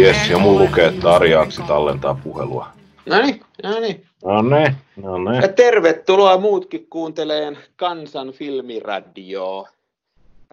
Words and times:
Jes, 0.00 0.30
ja 0.30 0.38
mun 0.38 0.58
lukee, 0.58 0.86
että 0.86 1.12
Arjaaksi 1.12 1.62
tallentaa 1.62 2.20
puhelua. 2.24 2.66
No 3.06 3.22
niin, 3.22 3.40
no 3.62 3.80
niin. 3.80 4.06
No 4.24 4.42
ne, 4.42 4.74
no 4.96 5.18
ne. 5.18 5.36
Ja 5.36 5.48
tervetuloa 5.48 6.38
muutkin 6.38 6.86
kuunteleen 6.90 7.58
Kansan 7.76 8.32
filmiradioa. 8.32 9.68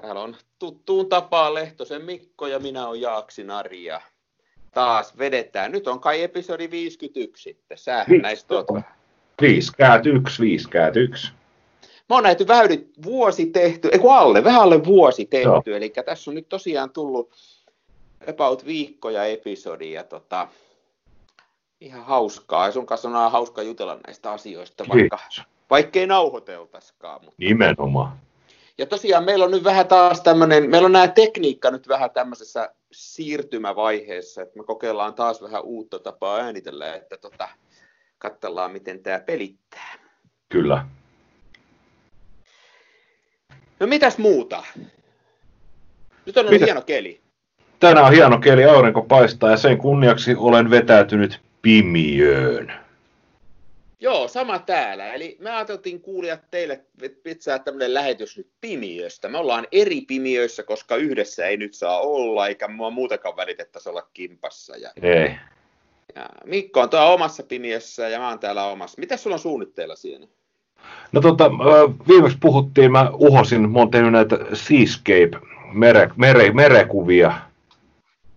Täällä 0.02 0.22
on 0.22 0.36
tuttuun 0.60 1.10
tapaan 1.10 1.54
Lehtosen 1.54 2.02
Mikko 2.02 2.48
ja 2.48 2.60
minä 2.60 2.88
olen 2.88 3.02
Jaaksi 3.02 3.44
Narja. 3.44 4.02
Taas 4.72 5.18
vedetään. 5.18 5.72
Nyt 5.72 5.88
on 5.88 6.00
kai 6.00 6.24
episodi 6.24 6.72
51 6.72 7.44
sitten. 7.44 7.78
Sähän 7.78 8.06
Viisi. 8.10 8.22
näistä 8.22 8.56
oot 8.56 8.68
vähän. 8.74 8.96
Viisi 9.42 9.72
käät 9.78 10.06
yksi, 10.06 10.42
viisi 10.42 10.70
käät 10.70 10.96
yksi. 10.96 11.32
Mä 12.10 12.16
oon 12.16 12.24
näitä 12.24 12.48
vähän 12.48 12.66
yli 12.66 12.88
vuosi 13.06 13.46
tehty, 13.46 13.90
ei 13.92 14.00
kun 14.00 14.16
alle, 14.16 14.44
vähän 14.44 14.62
alle 14.62 14.86
vuosi 14.86 15.26
tehty, 15.26 15.48
Joo. 15.48 15.78
eli 15.78 15.94
tässä 16.06 16.32
on 16.32 16.36
nyt 16.36 16.50
tosiaan 16.50 16.90
tullut 16.90 17.30
about 18.30 18.66
viikkoja 18.66 19.26
episodia, 19.26 20.00
ja 20.00 20.04
tota, 20.04 20.48
ihan 21.82 22.06
hauskaa, 22.06 22.66
ja 22.66 22.72
sun 22.72 22.86
kanssa 22.86 23.08
on 23.08 23.16
aina 23.16 23.30
hauska 23.30 23.62
jutella 23.62 24.00
näistä 24.08 24.32
asioista, 24.32 24.86
vaikka, 24.90 25.20
vaikkei 25.70 26.08
nauhoiteltaisikaan. 26.08 27.22
Mutta. 27.22 27.36
Nimenomaan. 27.38 28.20
Ja 28.78 28.86
tosiaan 28.86 29.24
meillä 29.24 29.46
on 29.46 29.52
nyt 29.52 29.64
vähän 29.64 29.88
taas 29.88 30.22
tämmöinen, 30.22 30.70
meillä 30.70 30.86
on 30.86 30.92
nämä 30.92 31.08
tekniikka 31.08 31.72
nyt 31.72 31.88
vähän 31.88 32.12
tämmöisessä 32.12 32.74
siirtymävaiheessa, 32.92 34.42
että 34.42 34.58
me 34.58 34.64
kokeillaan 34.64 35.14
taas 35.14 35.42
vähän 35.42 35.64
uutta 35.64 36.00
tapaa 36.00 36.38
äänitellä, 36.38 36.96
että 36.96 37.18
tota, 37.18 37.50
katsellaan 38.18 38.72
miten 38.72 39.04
tämä 39.04 39.20
pelittää. 39.20 39.94
Kyllä. 40.50 40.88
No 43.80 43.88
mitäs 43.88 44.18
muuta? 44.18 44.64
Nyt 46.26 46.38
on 46.38 46.42
ollut 46.42 46.52
Mitä? 46.52 46.66
hieno 46.66 46.82
keli. 46.82 47.27
Tänään 47.80 48.06
on 48.06 48.12
hieno 48.12 48.40
keli, 48.40 48.66
aurinko 48.66 49.02
paistaa 49.02 49.52
ja 49.52 49.58
sen 49.58 49.78
kunniaksi 49.78 50.36
olen 50.38 50.70
vetäytynyt 50.70 51.42
pimiöön. 51.62 52.74
Joo, 54.00 54.28
sama 54.28 54.60
täällä. 54.60 55.14
Eli 55.14 55.38
me 55.40 55.50
ajateltiin 55.50 56.02
kuulijat 56.02 56.40
teille 56.52 56.82
pitsää 57.24 57.60
tämmöinen 57.60 57.94
lähetys 57.94 58.38
nyt 58.38 58.48
pimiöstä. 58.62 59.30
Me 59.30 59.38
ollaan 59.38 59.68
eri 59.72 60.02
pimiöissä, 60.02 60.64
koska 60.64 60.96
yhdessä 60.96 61.46
ei 61.46 61.58
nyt 61.58 61.74
saa 61.74 62.00
olla, 62.00 62.48
eikä 62.48 62.68
mua 62.68 62.90
muutakaan 62.90 63.38
välitettäisi 63.38 63.90
olla 63.90 64.08
kimpassa. 64.14 64.78
Ja, 64.78 64.92
Ei. 65.02 65.32
ja 66.16 66.30
Mikko 66.46 66.82
on 66.82 66.90
tuolla 66.90 67.14
omassa 67.14 67.44
pimiössä 67.44 68.10
ja 68.10 68.20
mä 68.20 68.30
oon 68.30 68.40
täällä 68.40 68.66
omassa. 68.66 69.00
Mitä 69.00 69.18
sulla 69.18 69.36
on 69.36 69.40
suunnitteilla 69.40 69.96
siinä? 69.96 70.28
No 71.12 71.22
tota, 71.22 71.52
viimeksi 72.08 72.38
puhuttiin, 72.42 72.92
mä 72.92 73.10
uhosin, 73.14 73.70
mä 73.72 73.80
oon 73.80 73.92
tehnyt 73.92 74.12
näitä 74.12 74.38
seascape, 74.54 75.40
mere, 75.74 76.10
mere, 76.16 76.52
merekuvia, 76.52 77.34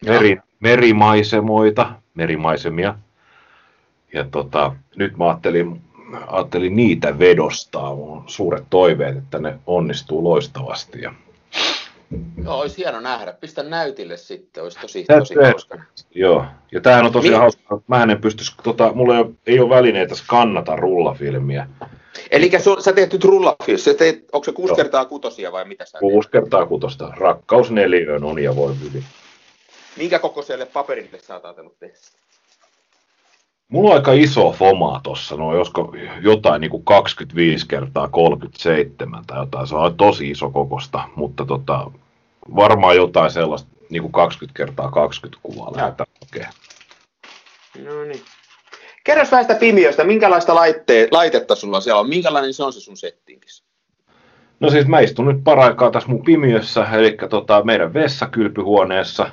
meri, 0.06 0.36
merimaisemoita, 0.60 1.92
merimaisemia. 2.14 2.94
Ja 4.12 4.24
tota, 4.30 4.72
nyt 4.96 5.16
mä 5.16 5.24
ajattelin, 5.28 5.80
ajattelin 6.26 6.76
niitä 6.76 7.18
vedostaa, 7.18 7.94
mun 7.94 8.18
on 8.18 8.24
suuret 8.26 8.64
toiveet, 8.70 9.16
että 9.16 9.38
ne 9.38 9.58
onnistuu 9.66 10.24
loistavasti. 10.24 11.00
Ja, 11.02 11.14
Joo, 12.44 12.58
olisi 12.60 12.76
hieno 12.78 13.00
nähdä. 13.00 13.32
Pistä 13.32 13.62
näytille 13.62 14.16
sitten, 14.16 14.62
olisi 14.62 14.78
tosi, 14.80 15.04
Tää- 15.04 15.18
tosi 15.18 15.34
hauska. 15.34 15.78
joo, 16.14 16.44
ja 16.72 16.80
tämähän 16.80 17.06
on 17.06 17.12
tosiaan 17.12 17.32
Niin. 17.32 17.40
hauska, 17.40 17.80
mä 17.86 18.02
en 18.02 18.18
pystyisi, 18.20 18.52
tota, 18.62 18.92
mulla 18.94 19.14
ei 19.14 19.20
ole, 19.20 19.30
ei 19.46 19.60
ole 19.60 19.68
välineitä 19.68 20.14
skannata 20.14 20.76
rullafilmiä. 20.76 21.66
Eli 22.30 22.50
sä 22.78 22.92
teet 22.92 23.12
nyt 23.12 23.24
rullafilm, 23.24 23.78
sä 23.78 23.94
teet, 23.94 24.24
onko 24.32 24.44
se 24.44 24.52
kuusi 24.52 24.70
Joo. 24.70 24.76
kertaa 24.76 25.04
kutosia 25.04 25.52
vai 25.52 25.64
mitä 25.64 25.84
sä 25.84 25.90
teet? 25.92 26.00
Kuusi 26.00 26.30
kertaa 26.30 26.66
kutosta, 26.66 27.12
rakkaus 27.16 27.70
neliöön 27.70 28.24
on 28.24 28.42
ja 28.42 28.56
voi 28.56 28.74
hyvin. 28.84 29.04
Minkä 29.96 30.18
kokoiselle 30.18 30.66
paperille 30.66 31.18
sä 31.18 31.34
oot 31.34 31.44
ajatellut 31.44 31.78
tehdä? 31.78 31.94
Mulla 33.68 33.90
on 33.90 33.96
aika 33.96 34.12
iso 34.12 34.52
foma 34.52 35.00
tossa, 35.02 35.36
no 35.36 35.56
josko 35.56 35.94
jotain 36.22 36.60
niin 36.60 36.70
kuin 36.70 36.84
25 36.84 37.66
kertaa 37.68 38.08
37 38.08 39.24
tai 39.26 39.38
jotain, 39.38 39.66
se 39.66 39.74
on 39.74 39.96
tosi 39.96 40.30
iso 40.30 40.50
kokosta, 40.50 41.08
mutta 41.16 41.44
tota, 41.44 41.90
varmaan 42.56 42.96
jotain 42.96 43.30
sellaista 43.30 43.70
niin 43.90 44.02
kuin 44.02 44.12
20 44.12 44.56
kertaa 44.56 44.90
20 44.90 45.40
kuvaa 45.42 45.76
lähdetään 45.76 46.06
okay. 46.22 46.52
No 47.84 48.04
niin. 48.04 48.22
Kerro 49.04 49.24
vähän 49.30 49.44
sitä 49.44 49.54
pimiöstä, 49.54 50.04
minkälaista 50.04 50.54
laitte- 50.54 51.08
laitetta 51.10 51.54
sulla 51.54 51.80
siellä 51.80 52.00
on, 52.00 52.08
minkälainen 52.08 52.54
se 52.54 52.64
on 52.64 52.72
se 52.72 52.80
sun 52.80 52.96
settingis? 52.96 53.64
No 54.60 54.70
siis 54.70 54.86
mä 54.86 55.00
istun 55.00 55.26
nyt 55.26 55.44
paraikaa 55.44 55.90
tässä 55.90 56.08
mun 56.08 56.24
pimiössä, 56.24 56.86
eli 56.92 57.16
tota, 57.30 57.64
meidän 57.64 57.94
vessakylpyhuoneessa, 57.94 59.30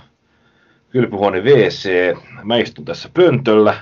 kylpyhuone 0.89 1.41
WC, 1.41 1.89
mä 2.43 2.57
istun 2.57 2.85
tässä 2.85 3.09
pöntöllä, 3.13 3.77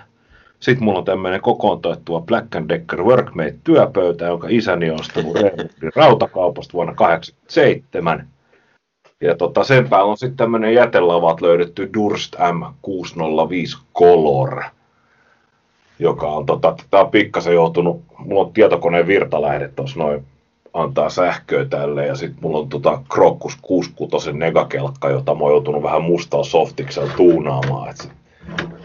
sitten 0.60 0.84
mulla 0.84 1.00
on 1.00 1.06
tämmöinen 1.06 1.42
kokoon 1.42 1.82
toettuva 1.82 2.22
Black 2.22 2.56
and 2.56 2.70
Decker 2.70 3.04
Workmate 3.04 3.56
työpöytä, 3.64 4.26
jonka 4.26 4.48
isäni 4.50 4.90
on 4.90 5.00
ostanut 5.00 5.38
rautakaupasta 5.96 6.74
vuonna 6.74 6.94
1987. 6.94 8.28
Ja 9.22 9.36
tota, 9.36 9.64
sen 9.64 9.90
päällä 9.90 10.12
on 10.12 10.18
sitten 10.18 10.38
tämmöinen 10.38 10.74
jätelavat 10.74 11.42
löydetty 11.42 11.90
Durst 11.94 12.36
M605 12.36 13.82
Color, 13.96 14.64
joka 16.00 16.28
on, 16.28 16.46
tota, 16.46 16.76
tää 16.92 17.02
on 17.02 17.12
pikkasen 17.12 17.54
joutunut, 17.54 18.02
mulla 18.18 18.42
on 18.42 18.54
tietokoneen 18.54 19.08
virtalähde 19.08 19.68
tuossa 19.68 20.00
noin 20.00 20.26
antaa 20.76 21.10
sähköä 21.10 21.66
tälle 21.66 22.06
ja 22.06 22.16
sitten 22.16 22.40
mulla 22.42 22.58
on 22.58 22.70
tota 22.70 23.02
Crocus 23.14 23.58
66 23.62 24.34
negakelkka, 24.34 25.10
jota 25.10 25.36
mä 25.36 25.42
oon 25.42 25.52
joutunut 25.52 25.84
vähän 25.84 26.04
mustalla 26.04 26.46
softiksella 26.46 27.12
tuunaamaan, 27.18 27.90
että 27.90 28.04
se 28.04 28.10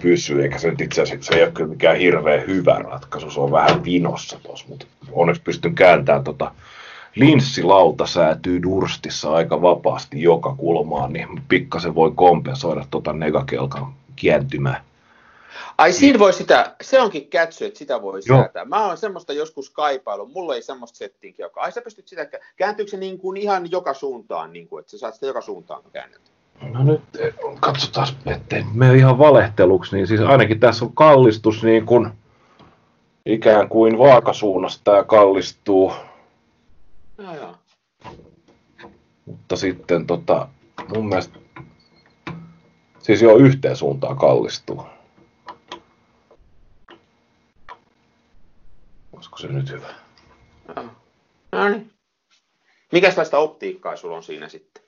pysyy, 0.03 0.43
eikä 0.43 0.59
se 0.59 0.71
nyt 0.71 0.81
itse 0.81 1.03
asiassa 1.03 1.33
se 1.33 1.39
ei 1.39 1.45
ole 1.45 1.53
kyllä 1.53 1.71
mikään 1.71 1.97
hirveän 1.97 2.47
hyvä 2.47 2.79
ratkaisu, 2.79 3.31
se 3.31 3.41
on 3.41 3.51
vähän 3.51 3.85
vinossa 3.85 4.41
tuossa, 4.43 4.67
mutta 4.69 4.87
onneksi 5.13 5.43
pystyn 5.43 5.75
kääntämään 5.75 6.25
tota 6.25 6.53
linssilauta 7.15 8.07
säätyy 8.07 8.63
Durstissa 8.63 9.33
aika 9.33 9.63
vapaasti 9.63 10.23
joka 10.23 10.55
kulmaan, 10.55 11.13
niin 11.13 11.29
pikkasen 11.49 11.95
voi 11.95 12.13
kompensoida 12.15 12.85
tota 12.91 13.13
negakelkan 13.13 13.93
kääntymää. 14.25 14.90
Ai 15.79 15.93
siinä 15.93 16.19
voi 16.19 16.33
sitä, 16.33 16.75
se 16.83 17.01
onkin 17.01 17.29
kätsy, 17.29 17.65
että 17.65 17.79
sitä 17.79 18.03
voi 18.03 18.21
Joo. 18.27 18.39
säätää. 18.39 18.65
Mä 18.65 18.87
oon 18.87 18.97
semmoista 18.97 19.33
joskus 19.33 19.71
kaipailu, 19.71 20.27
mulla 20.27 20.55
ei 20.55 20.63
semmoista 20.63 20.97
settinkiä, 20.97 21.47
joka, 21.47 21.61
ai 21.61 21.73
sä 21.73 21.83
pystyt 21.83 22.09
sitä, 22.09 22.29
kääntyykö 22.57 22.91
se 22.91 22.97
niin 22.97 23.19
kuin 23.19 23.37
ihan 23.37 23.71
joka 23.71 23.95
suuntaan, 23.95 24.53
niin 24.53 24.69
kuin, 24.69 24.81
että 24.81 24.91
sä 24.91 24.99
saat 24.99 25.15
sitä 25.15 25.27
joka 25.27 25.41
suuntaan 25.41 25.83
käännettyä? 25.93 26.35
No 26.73 26.85
nyt 26.85 27.03
eh, 27.19 27.35
katsotaan, 27.61 28.09
ettei 28.27 28.65
mene 28.75 28.95
ihan 28.95 29.19
valehteluksi, 29.19 29.97
niin 29.97 30.07
siis 30.07 30.21
ainakin 30.21 30.61
tässä 30.61 30.85
on 30.85 30.95
kallistus 30.95 31.63
niin 31.63 31.87
kuin 31.87 32.11
ikään 33.27 33.69
kuin 33.69 33.99
vaakasuunnasta 33.99 34.85
tämä 34.85 35.05
kallistuu, 35.05 35.93
Joo, 37.19 37.35
joo. 37.35 37.55
mutta 39.27 39.57
sitten 39.57 40.07
tota, 40.07 40.49
mun 40.95 41.09
mielestä 41.09 41.39
siis 42.99 43.23
jo 43.23 43.37
yhteen 43.37 43.77
suuntaan 43.77 44.17
kallistuu. 44.17 44.83
Olisiko 49.21 49.39
se 49.39 49.49
nyt 49.49 49.71
hyvä? 49.71 49.87
No 51.53 51.69
niin. 51.69 51.93
Mikäslaista 52.93 53.39
optiikkaa 53.39 53.97
sulla 53.97 54.17
on 54.17 54.23
siinä 54.23 54.49
sitten? 54.49 54.83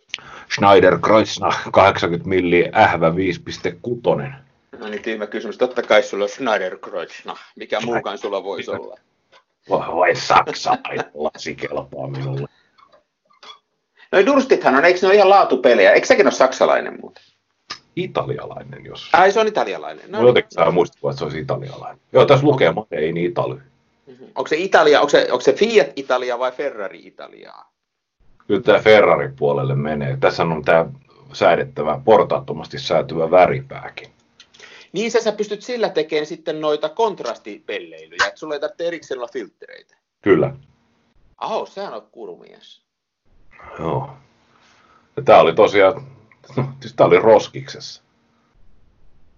Schneider 0.55 0.99
Kreuznach 0.99 1.71
80 1.73 2.29
milli 2.29 2.71
ähvä 2.75 3.11
5.6. 3.11 4.33
No 4.79 4.89
niin, 4.89 5.03
tyhmä 5.03 5.27
kysymys. 5.27 5.59
Totta 5.59 5.83
kai 5.83 6.03
sulla 6.03 6.25
on 6.25 6.29
Schneider 6.29 6.79
Kreuznach. 6.79 7.41
Mikä 7.57 7.81
muukaan 7.81 8.19
sulla 8.19 8.45
voisi 8.45 8.71
olla? 8.71 8.97
Vai 9.71 10.17
saksalainen 10.17 11.11
lasi 11.15 11.55
kelpaa 11.55 12.07
minulle. 12.09 12.49
No 14.13 14.27
Durstithan 14.27 14.75
on, 14.75 14.85
eikö 14.85 14.99
ne 15.03 15.09
ole 15.09 15.15
ihan 15.15 15.31
laatupelejä? 15.31 15.93
Eikö 15.93 16.07
sekin 16.07 16.27
ole 16.27 16.33
saksalainen 16.33 16.99
muuten? 17.01 17.25
Italialainen, 17.97 18.85
jos... 18.85 19.11
Ai 19.13 19.33
se 19.33 19.41
on 19.41 19.49
italialainen. 19.49 20.05
No, 20.13 20.27
jotenkin 20.27 20.53
saa 20.53 20.71
muistua, 20.71 21.11
että 21.11 21.19
se 21.19 21.25
olisi 21.25 21.39
italialainen. 21.39 22.01
Joo, 22.13 22.27
tässä 22.27 22.47
lukee 22.47 22.73
Made 22.73 23.09
in 23.09 23.17
Italy. 23.17 23.63
Mhm. 24.07 24.25
Onko 24.25 24.49
se 24.49 24.57
Italia, 24.57 25.01
onko 25.01 25.11
se, 25.11 25.29
onko 25.31 25.41
se 25.41 25.53
Fiat 25.53 25.87
Italia 25.97 26.39
vai 26.39 26.53
Ferrari 26.53 27.07
Italiaa? 27.07 27.73
Kyllä 28.47 28.61
tämä 28.61 28.79
Ferrarin 28.79 29.37
puolelle 29.37 29.75
menee. 29.75 30.17
Tässä 30.21 30.43
on 30.43 30.63
tämä 30.65 30.87
säädettävä, 31.33 32.01
portaattomasti 32.05 32.79
säätyvä 32.79 33.31
väripääkin. 33.31 34.13
Niin 34.93 35.11
sä, 35.11 35.21
sä 35.21 35.33
pystyt 35.33 35.63
sillä 35.63 35.89
tekemään 35.89 36.27
sitten 36.27 36.61
noita 36.61 36.89
kontrastipelleilyjä, 36.89 38.27
että 38.27 38.41
sulla 38.41 38.55
ei 38.55 38.61
tarvitse 38.61 38.87
erikseen 38.87 39.19
olla 39.19 39.29
filtreitä. 39.33 39.97
Kyllä. 40.23 40.55
Aho, 41.39 41.67
sehän 41.67 41.95
on 41.95 42.09
kurumies. 42.13 42.83
Joo. 43.79 44.11
Ja 45.17 45.23
tämä 45.23 45.41
oli 45.41 45.55
tosiaan, 45.55 46.07
no, 46.57 46.65
siis 46.81 46.95
tämä 46.95 47.07
oli 47.07 47.19
roskiksessa. 47.19 48.03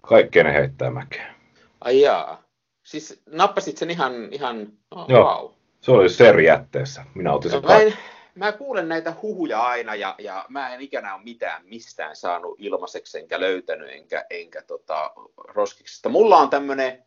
Kaikkea 0.00 0.44
ne 0.44 0.52
heittää 0.52 0.90
mäkeä. 0.90 1.34
Ai 1.80 2.00
jaa. 2.00 2.43
Siis 2.84 3.22
nappasit 3.26 3.76
sen 3.76 3.90
ihan, 3.90 4.12
ihan 4.30 4.72
oh, 4.90 5.06
Joo. 5.08 5.24
wow. 5.24 5.50
Se 5.80 5.90
oli 5.90 6.08
serjätteessä. 6.08 7.04
Minä 7.14 7.32
otin 7.32 7.50
sen 7.50 7.62
Mä 7.66 7.78
en, 7.78 7.94
mä 8.34 8.52
kuulen 8.52 8.88
näitä 8.88 9.14
huhuja 9.22 9.62
aina 9.62 9.94
ja, 9.94 10.14
ja 10.18 10.46
mä 10.48 10.74
en 10.74 10.80
ikänä 10.80 11.14
ole 11.14 11.22
mitään 11.24 11.66
mistään 11.66 12.16
saanut 12.16 12.54
ilmaiseksi 12.58 13.18
enkä 13.18 13.40
löytänyt 13.40 13.90
enkä, 13.90 14.24
enkä 14.30 14.62
tota, 14.62 15.10
roskiksesta. 15.36 16.08
Mulla 16.08 16.36
on 16.36 16.50
tämmöinen 16.50 17.04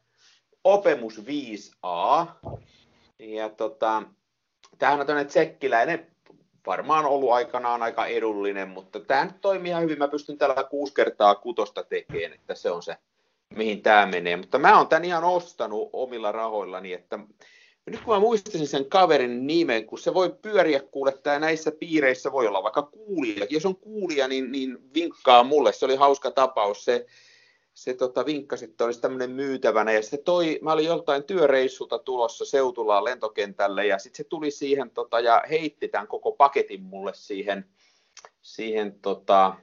Opemus 0.64 1.22
5A 1.22 2.28
ja 3.20 3.50
tota, 3.50 4.04
tämähän 4.78 5.00
on 5.00 5.08
tämmöinen 5.08 5.28
tsekkiläinen 5.28 6.08
varmaan 6.66 7.06
ollut 7.06 7.32
aikanaan 7.32 7.84
aika 7.84 8.06
edullinen, 8.06 8.68
mutta 8.68 9.00
tämä 9.00 9.26
nyt 9.26 9.42
toimii 9.42 9.70
ihan 9.70 9.84
hyvin. 9.84 9.98
Mä 9.98 10.08
pystyn 10.08 10.38
tällä 10.38 10.64
kuusi 10.64 10.94
kertaa 10.94 11.36
kutosta 11.36 11.84
tekemään, 11.84 12.34
että 12.34 12.56
se 12.56 12.72
on 12.72 12.84
se, 12.84 12.98
mihin 13.58 13.82
tämä 13.82 14.06
menee. 14.06 14.36
Mutta 14.36 14.60
mä 14.60 14.78
oon 14.78 14.88
tämän 14.88 15.06
ihan 15.06 15.24
ostanut 15.24 15.90
omilla 15.94 16.32
rahoillani, 16.32 16.94
että 16.94 17.20
nyt 17.92 18.02
kun 18.02 18.14
mä 18.14 18.20
muistasin 18.20 18.68
sen 18.68 18.86
kaverin 18.86 19.48
nimen, 19.48 19.86
kun 19.86 20.00
se 20.00 20.14
voi 20.14 20.36
pyöriä 20.42 20.80
kuule, 20.80 21.10
että 21.10 21.40
näissä 21.40 21.72
piireissä 21.72 22.32
voi 22.32 22.48
olla 22.48 22.64
vaikka 22.64 22.82
kuulija. 22.82 23.48
Jos 23.50 23.66
on 23.66 23.76
kuulija, 23.76 24.28
niin, 24.28 24.52
niin 24.52 24.78
vinkkaa 24.94 25.44
mulle. 25.44 25.74
Se 25.74 25.86
oli 25.86 25.96
hauska 25.96 26.32
tapaus. 26.32 26.86
Se, 26.86 27.06
se 27.74 27.94
tota, 27.94 28.26
vinkkasi, 28.26 28.66
että 28.66 28.86
olisi 28.86 29.02
tämmöinen 29.02 29.32
myytävänä. 29.32 29.92
Ja 29.92 30.02
se 30.02 30.18
toi, 30.18 30.60
mä 30.62 30.72
olin 30.72 30.86
joltain 30.86 31.24
työreissulta 31.24 32.00
tulossa 32.00 32.46
Seutulaan 32.46 33.04
lentokentälle 33.04 33.86
ja 33.86 34.00
sitten 34.00 34.18
se 34.18 34.24
tuli 34.24 34.52
siihen 34.52 34.90
tota, 34.90 35.20
ja 35.20 35.44
heitti 35.50 35.88
tämän 35.88 36.08
koko 36.08 36.32
paketin 36.32 36.84
mulle 36.84 37.12
siihen, 37.16 37.66
siihen 38.42 39.00
tota, 39.02 39.56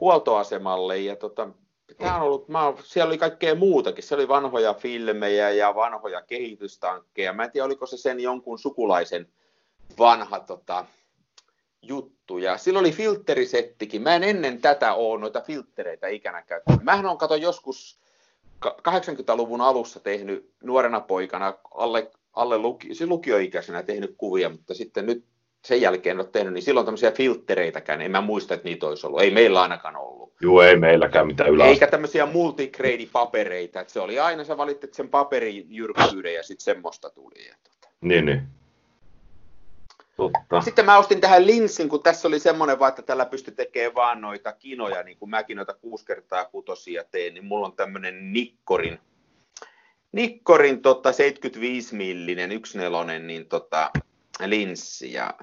huoltoasemalle. 0.00 0.98
Ja 0.98 1.16
tota, 1.16 1.48
tämä 1.98 2.16
on 2.16 2.22
ollut, 2.22 2.48
mä 2.48 2.72
siellä 2.84 3.08
oli 3.08 3.18
kaikkea 3.18 3.54
muutakin. 3.54 4.04
Se 4.04 4.14
oli 4.14 4.28
vanhoja 4.28 4.74
filmejä 4.74 5.50
ja 5.50 5.74
vanhoja 5.74 6.22
kehitystankkeja. 6.22 7.32
Mä 7.32 7.44
en 7.44 7.50
tiedä, 7.50 7.64
oliko 7.64 7.86
se 7.86 7.96
sen 7.96 8.20
jonkun 8.20 8.58
sukulaisen 8.58 9.28
vanha 9.98 10.40
tota, 10.40 10.86
juttu. 11.82 12.38
Ja 12.38 12.58
silloin 12.58 12.82
oli 12.82 12.92
filterisettikin. 12.92 14.02
Mä 14.02 14.14
en 14.14 14.24
ennen 14.24 14.60
tätä 14.60 14.94
ole 14.94 15.20
noita 15.20 15.40
filtreitä 15.40 16.08
ikänä 16.08 16.42
käyttänyt. 16.42 16.82
Mähän 16.82 17.06
on 17.06 17.18
kato 17.18 17.34
joskus 17.34 18.00
80-luvun 18.66 19.60
alussa 19.60 20.00
tehnyt 20.00 20.52
nuorena 20.62 21.00
poikana 21.00 21.54
alle, 21.74 22.10
alle 22.32 22.58
luki, 22.58 22.94
siis 22.94 23.10
lukioikäisenä 23.10 23.82
tehnyt 23.82 24.14
kuvia, 24.18 24.48
mutta 24.48 24.74
sitten 24.74 25.06
nyt 25.06 25.24
sen 25.64 25.80
jälkeen 25.80 26.20
ole 26.20 26.28
tehnyt, 26.32 26.52
niin 26.52 26.62
silloin 26.62 26.86
tämmöisiä 26.86 27.10
filttereitäkään, 27.10 28.00
en 28.00 28.10
mä 28.10 28.20
muista, 28.20 28.54
että 28.54 28.68
niitä 28.68 28.86
olisi 28.86 29.06
ollut. 29.06 29.20
Ei 29.20 29.30
meillä 29.30 29.62
ainakaan 29.62 29.96
ollut. 29.96 30.32
Joo, 30.40 30.62
ei 30.62 30.76
meilläkään 30.76 31.26
mitään 31.26 31.50
ylä. 31.50 31.66
Eikä 31.66 31.86
tämmöisiä 31.86 32.26
multigrade-papereita, 32.26 33.80
että 33.80 33.92
se 33.92 34.00
oli 34.00 34.18
aina, 34.18 34.44
sä 34.44 34.56
valittit 34.56 34.94
sen 34.94 35.08
paperin 35.08 35.66
jyrkkyyden 35.68 36.34
ja 36.34 36.42
sitten 36.42 36.64
semmoista 36.64 37.10
tuli. 37.10 37.46
Ja 37.48 37.54
tota. 37.62 37.94
Niin, 38.00 38.24
niin. 38.24 38.42
Totta. 40.16 40.60
Sitten 40.60 40.86
mä 40.86 40.98
ostin 40.98 41.20
tähän 41.20 41.46
linssin, 41.46 41.88
kun 41.88 42.02
tässä 42.02 42.28
oli 42.28 42.38
semmoinen 42.38 42.78
vaan, 42.78 42.88
että 42.88 43.02
tällä 43.02 43.26
pystyi 43.26 43.54
tekemään 43.54 43.94
vaan 43.94 44.20
noita 44.20 44.52
kinoja, 44.52 45.02
niin 45.02 45.18
kuin 45.18 45.30
mäkin 45.30 45.56
noita 45.56 45.74
kuusi 45.74 46.06
kertaa 46.06 46.44
kutosia 46.44 47.04
teen, 47.04 47.34
niin 47.34 47.44
mulla 47.44 47.66
on 47.66 47.76
tämmöinen 47.76 48.32
Nikkorin, 48.32 48.98
Nikkorin 50.12 50.82
tota 50.82 51.12
75 51.12 51.94
millinen, 51.94 52.52
yksi 52.52 52.78
nelonen, 52.78 53.26
niin 53.26 53.46
tota, 53.46 53.90
linssi. 54.46 55.12
Ja 55.12 55.34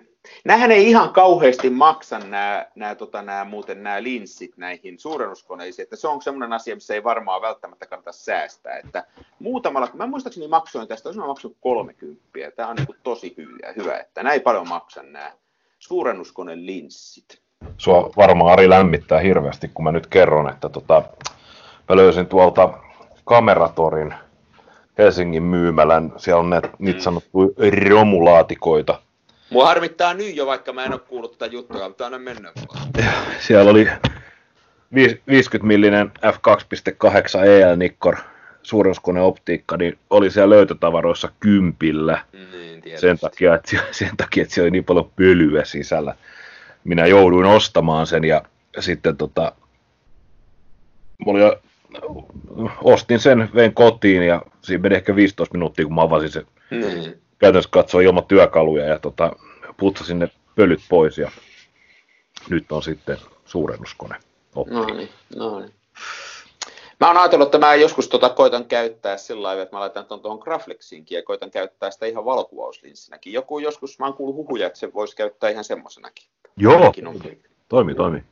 Nämähän 0.45 0.71
ei 0.71 0.89
ihan 0.89 1.13
kauheasti 1.13 1.69
maksa 1.69 2.19
nämä, 2.19 2.65
nämä, 2.75 2.95
tota, 2.95 3.21
nämä, 3.21 3.45
muuten 3.45 3.83
nämä 3.83 4.03
linssit 4.03 4.57
näihin 4.57 4.99
suurennuskoneisiin, 4.99 5.83
että 5.83 5.95
se 5.95 6.07
on 6.07 6.21
semmoinen 6.21 6.53
asia, 6.53 6.75
missä 6.75 6.93
ei 6.93 7.03
varmaan 7.03 7.41
välttämättä 7.41 7.85
kannata 7.85 8.11
säästää, 8.11 8.77
että 8.77 9.03
muutamalla, 9.39 9.89
mä 9.93 10.07
muistaakseni 10.07 10.47
maksoin 10.47 10.87
tästä, 10.87 11.09
olisin 11.09 11.27
maksanut 11.27 11.57
30, 11.61 12.51
tämä 12.55 12.69
on 12.69 12.75
niin 12.75 12.87
tosi 13.03 13.33
hyvä, 13.37 13.73
hyvä, 13.75 13.97
että 13.97 14.23
näin 14.23 14.41
paljon 14.41 14.67
maksan 14.67 15.13
nämä 15.13 15.31
suurennuskoneen 15.79 16.65
linssit. 16.65 17.41
Sua 17.77 18.09
varmaan 18.17 18.51
Ari 18.51 18.69
lämmittää 18.69 19.19
hirveästi, 19.19 19.71
kun 19.73 19.83
mä 19.83 19.91
nyt 19.91 20.07
kerron, 20.07 20.49
että 20.49 20.69
tota, 20.69 21.03
mä 21.89 21.95
löysin 21.95 22.27
tuolta 22.27 22.73
kameratorin 23.25 24.13
Helsingin 24.97 25.43
myymälän, 25.43 26.13
siellä 26.17 26.39
on 26.39 26.49
näitä, 26.49 26.69
niitä 26.79 26.99
mm. 26.99 27.03
sanottuja 27.03 27.49
romulaatikoita, 27.89 28.99
Mua 29.51 29.65
harmittaa 29.65 30.13
nyt 30.13 30.35
jo, 30.35 30.45
vaikka 30.45 30.73
mä 30.73 30.85
en 30.85 30.93
ole 30.93 30.99
kuullut 30.99 31.31
tätä 31.31 31.45
juttua, 31.45 31.87
mutta 31.87 32.05
aina 32.05 32.19
mennä 32.19 32.51
Siellä 33.39 33.71
oli 33.71 33.87
50 35.27 35.67
millinen 35.67 36.11
f2.8 36.25 37.45
EL 37.45 37.75
Nikkor 37.75 38.15
optiikka, 39.21 39.77
niin 39.77 39.97
oli 40.09 40.31
siellä 40.31 40.55
löytötavaroissa 40.55 41.31
kympillä. 41.39 42.25
Niin, 42.33 42.99
sen, 42.99 43.19
takia, 43.19 43.55
että, 43.55 43.77
sen 43.91 44.17
takia, 44.17 44.43
että 44.43 44.53
siellä 44.53 44.65
oli 44.65 44.71
niin 44.71 44.83
paljon 44.83 45.11
pölyä 45.15 45.65
sisällä. 45.65 46.15
Minä 46.83 47.05
jouduin 47.05 47.45
ostamaan 47.45 48.07
sen 48.07 48.23
ja 48.23 48.41
sitten 48.79 49.17
tota, 49.17 49.51
oli, 51.25 51.41
ostin 52.83 53.19
sen, 53.19 53.49
vein 53.55 53.73
kotiin 53.73 54.23
ja 54.23 54.41
siinä 54.61 54.81
meni 54.81 54.95
ehkä 54.95 55.15
15 55.15 55.53
minuuttia, 55.53 55.85
kun 55.85 55.95
mä 55.95 56.01
avasin 56.01 56.29
sen. 56.29 56.45
Mm 56.69 57.21
käytännössä 57.41 57.69
katsoa 57.71 58.01
ilman 58.01 58.25
työkaluja 58.25 58.85
ja 58.85 58.99
tota, 58.99 59.31
putsasin 59.77 60.19
ne 60.19 60.31
pölyt 60.55 60.81
pois 60.89 61.17
ja 61.17 61.31
nyt 62.49 62.71
on 62.71 62.83
sitten 62.83 63.17
suurennuskone. 63.45 64.15
No 64.55 64.85
niin, 64.85 65.09
no 65.35 65.59
niin. 65.59 65.73
Mä 66.99 67.07
oon 67.07 67.17
ajatellut, 67.17 67.47
että 67.47 67.57
mä 67.67 67.75
joskus 67.75 68.07
tota 68.07 68.29
koitan 68.29 68.65
käyttää 68.65 69.17
sillä 69.17 69.43
lailla, 69.43 69.63
että 69.63 69.75
mä 69.75 69.79
laitan 69.79 70.05
tuon 70.05 70.19
tuohon 70.19 70.39
Graflexiinkin 70.39 71.15
ja 71.15 71.23
koitan 71.23 71.51
käyttää 71.51 71.91
sitä 71.91 72.05
ihan 72.05 72.25
valokuvauslinssinäkin. 72.25 73.33
Joku 73.33 73.59
joskus, 73.59 73.99
mä 73.99 74.05
oon 74.05 74.13
kuullut 74.13 74.35
huhuja, 74.35 74.67
että 74.67 74.79
se 74.79 74.93
voisi 74.93 75.15
käyttää 75.15 75.49
ihan 75.49 75.63
semmoisenakin. 75.63 76.25
Joo, 76.57 76.93
toimi, 77.69 77.95
toimi. 77.95 78.23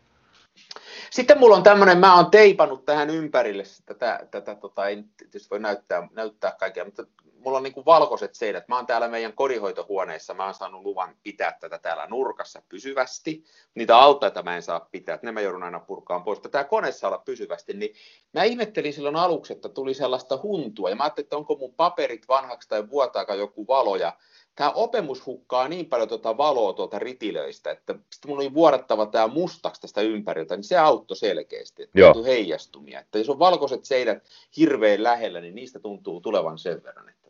Sitten 1.09 1.39
mulla 1.39 1.55
on 1.55 1.63
tämmöinen, 1.63 1.97
mä 1.97 2.15
oon 2.15 2.31
teipannut 2.31 2.85
tähän 2.85 3.09
ympärille 3.09 3.63
tätä, 3.85 4.27
tätä 4.31 4.55
tota, 4.55 4.87
ei 4.87 5.03
tietysti 5.17 5.49
voi 5.49 5.59
näyttää, 5.59 6.07
näyttää 6.11 6.55
kaikkea, 6.59 6.85
mutta 6.85 7.05
mulla 7.39 7.57
on 7.57 7.63
niin 7.63 7.73
kuin 7.73 7.85
valkoiset 7.85 8.35
seinät. 8.35 8.67
Mä 8.67 8.75
oon 8.75 8.85
täällä 8.85 9.07
meidän 9.07 9.33
kodinhoitohuoneessa, 9.33 10.33
mä 10.33 10.45
oon 10.45 10.53
saanut 10.53 10.83
luvan 10.83 11.15
pitää 11.23 11.57
tätä 11.59 11.79
täällä 11.79 12.07
nurkassa 12.07 12.61
pysyvästi. 12.69 13.43
Niitä 13.75 13.97
altaita 13.97 14.43
mä 14.43 14.55
en 14.55 14.63
saa 14.63 14.79
pitää, 14.91 15.19
ne 15.21 15.31
mä 15.31 15.41
joudun 15.41 15.63
aina 15.63 15.79
purkaan 15.79 16.23
pois. 16.23 16.39
Tämä 16.39 16.63
kone 16.63 16.91
saa 16.91 17.09
olla 17.09 17.21
pysyvästi, 17.25 17.73
niin 17.73 17.95
mä 18.33 18.43
ihmettelin 18.43 18.93
silloin 18.93 19.15
aluksi, 19.15 19.53
että 19.53 19.69
tuli 19.69 19.93
sellaista 19.93 20.39
huntua. 20.43 20.89
Ja 20.89 20.95
mä 20.95 21.03
ajattelin, 21.03 21.25
että 21.25 21.37
onko 21.37 21.55
mun 21.55 21.73
paperit 21.73 22.27
vanhaksi 22.27 22.69
tai 22.69 22.89
vuotaako 22.89 23.33
joku 23.33 23.67
valo. 23.67 23.95
Ja 23.95 24.13
tämä 24.55 24.71
opemus 24.71 25.25
hukkaa 25.25 25.67
niin 25.67 25.85
paljon 25.85 26.09
tuota 26.09 26.37
valoa 26.37 26.73
tuolta 26.73 26.99
ritilöistä, 26.99 27.71
että 27.71 27.95
sitten 28.13 28.31
mun 28.31 28.37
oli 28.37 28.53
vuodattava 28.53 29.05
tämä 29.05 29.27
mustaksi 29.27 29.81
tästä 29.81 30.01
ympäriltä, 30.01 30.55
niin 30.55 30.63
se 30.63 30.77
auttoi 30.77 31.17
selkeästi, 31.17 31.83
että 31.83 31.99
tuntuu 32.01 32.23
heijastumia. 32.23 32.99
Että 32.99 33.17
jos 33.17 33.29
on 33.29 33.39
valkoiset 33.39 33.85
seinät 33.85 34.23
hirveän 34.57 35.03
lähellä, 35.03 35.41
niin 35.41 35.55
niistä 35.55 35.79
tuntuu 35.79 36.21
tulevan 36.21 36.57
sen 36.57 36.83
verran. 36.83 37.09
Että 37.09 37.28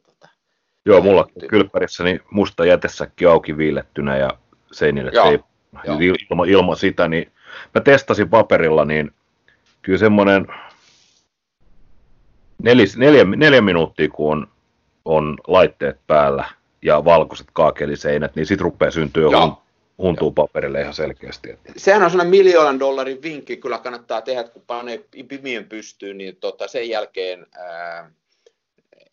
Joo, 0.86 1.02
mulla 1.02 1.28
kylppärissäni 1.48 2.20
musta 2.32 2.66
jätesäkki 2.66 3.26
auki 3.26 3.58
viilettynä 3.58 4.18
ja 4.18 4.30
seinille 4.72 5.12
Joo. 5.14 5.26
ei 5.32 5.40
ilma, 6.30 6.46
ilma 6.46 6.76
sitä, 6.76 7.08
niin 7.08 7.32
mä 7.76 7.82
testasin 7.82 8.30
paperilla, 8.30 8.86
niin 8.86 9.12
kyllä 9.82 9.98
semmoinen 9.98 10.48
neljä, 12.64 12.86
neljä, 12.98 13.24
neljä 13.24 13.62
minuuttia, 13.62 14.10
kun 14.10 14.32
on, 14.34 14.48
on 15.06 15.38
laitteet 15.48 16.00
päällä, 16.08 16.46
ja 16.82 17.06
valkoiset 17.06 17.48
kaakeliseinät, 17.54 18.36
niin 18.36 18.46
sitten 18.46 18.64
rupeaa 18.64 18.92
syntyä 18.92 19.32
Joo. 19.32 19.62
huntuu 19.98 20.32
paperille 20.32 20.82
ihan 20.82 20.94
selkeästi. 20.94 21.60
Sehän 21.78 22.04
on 22.04 22.10
sellainen 22.10 22.32
miljoonan 22.32 22.80
dollarin 22.80 23.22
vinkki, 23.22 23.58
kyllä 23.58 23.78
kannattaa 23.78 24.22
tehdä, 24.22 24.44
kun 24.44 24.64
panee 24.68 25.04
pimien 25.28 25.66
pystyyn, 25.66 26.18
niin 26.18 26.36
tota, 26.36 26.68
sen 26.68 26.90
jälkeen 26.90 27.46
ää, 27.58 28.12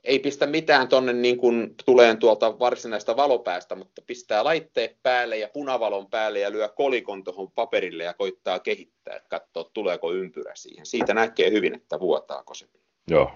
ei 0.07 0.19
pistä 0.19 0.47
mitään 0.47 0.89
tuonne 0.89 1.13
niin 1.13 1.39
kuin 1.39 1.75
tuleen 1.85 2.19
tuolta 2.19 2.59
varsinaista 2.59 3.17
valopäästä, 3.17 3.75
mutta 3.75 4.03
pistää 4.07 4.45
laitteet 4.45 4.97
päälle 5.03 5.37
ja 5.37 5.49
punavalon 5.49 6.11
päälle 6.11 6.41
ja 6.41 6.53
lyö 6.53 6.69
kolikon 6.69 7.25
tuohon 7.25 7.51
paperille 7.51 8.05
ja 8.05 8.15
koittaa 8.15 8.59
kehittää, 8.59 9.17
että 9.17 9.29
katsoo 9.29 9.71
tuleeko 9.73 10.13
ympyrä 10.13 10.53
siihen. 10.55 10.87
Siitä 10.87 11.15
näkee 11.15 11.51
hyvin, 11.51 11.75
että 11.75 12.01
vuotaako 12.01 12.55
se. 12.55 12.67
Joo. 13.11 13.31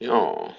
Joo. 0.00 0.52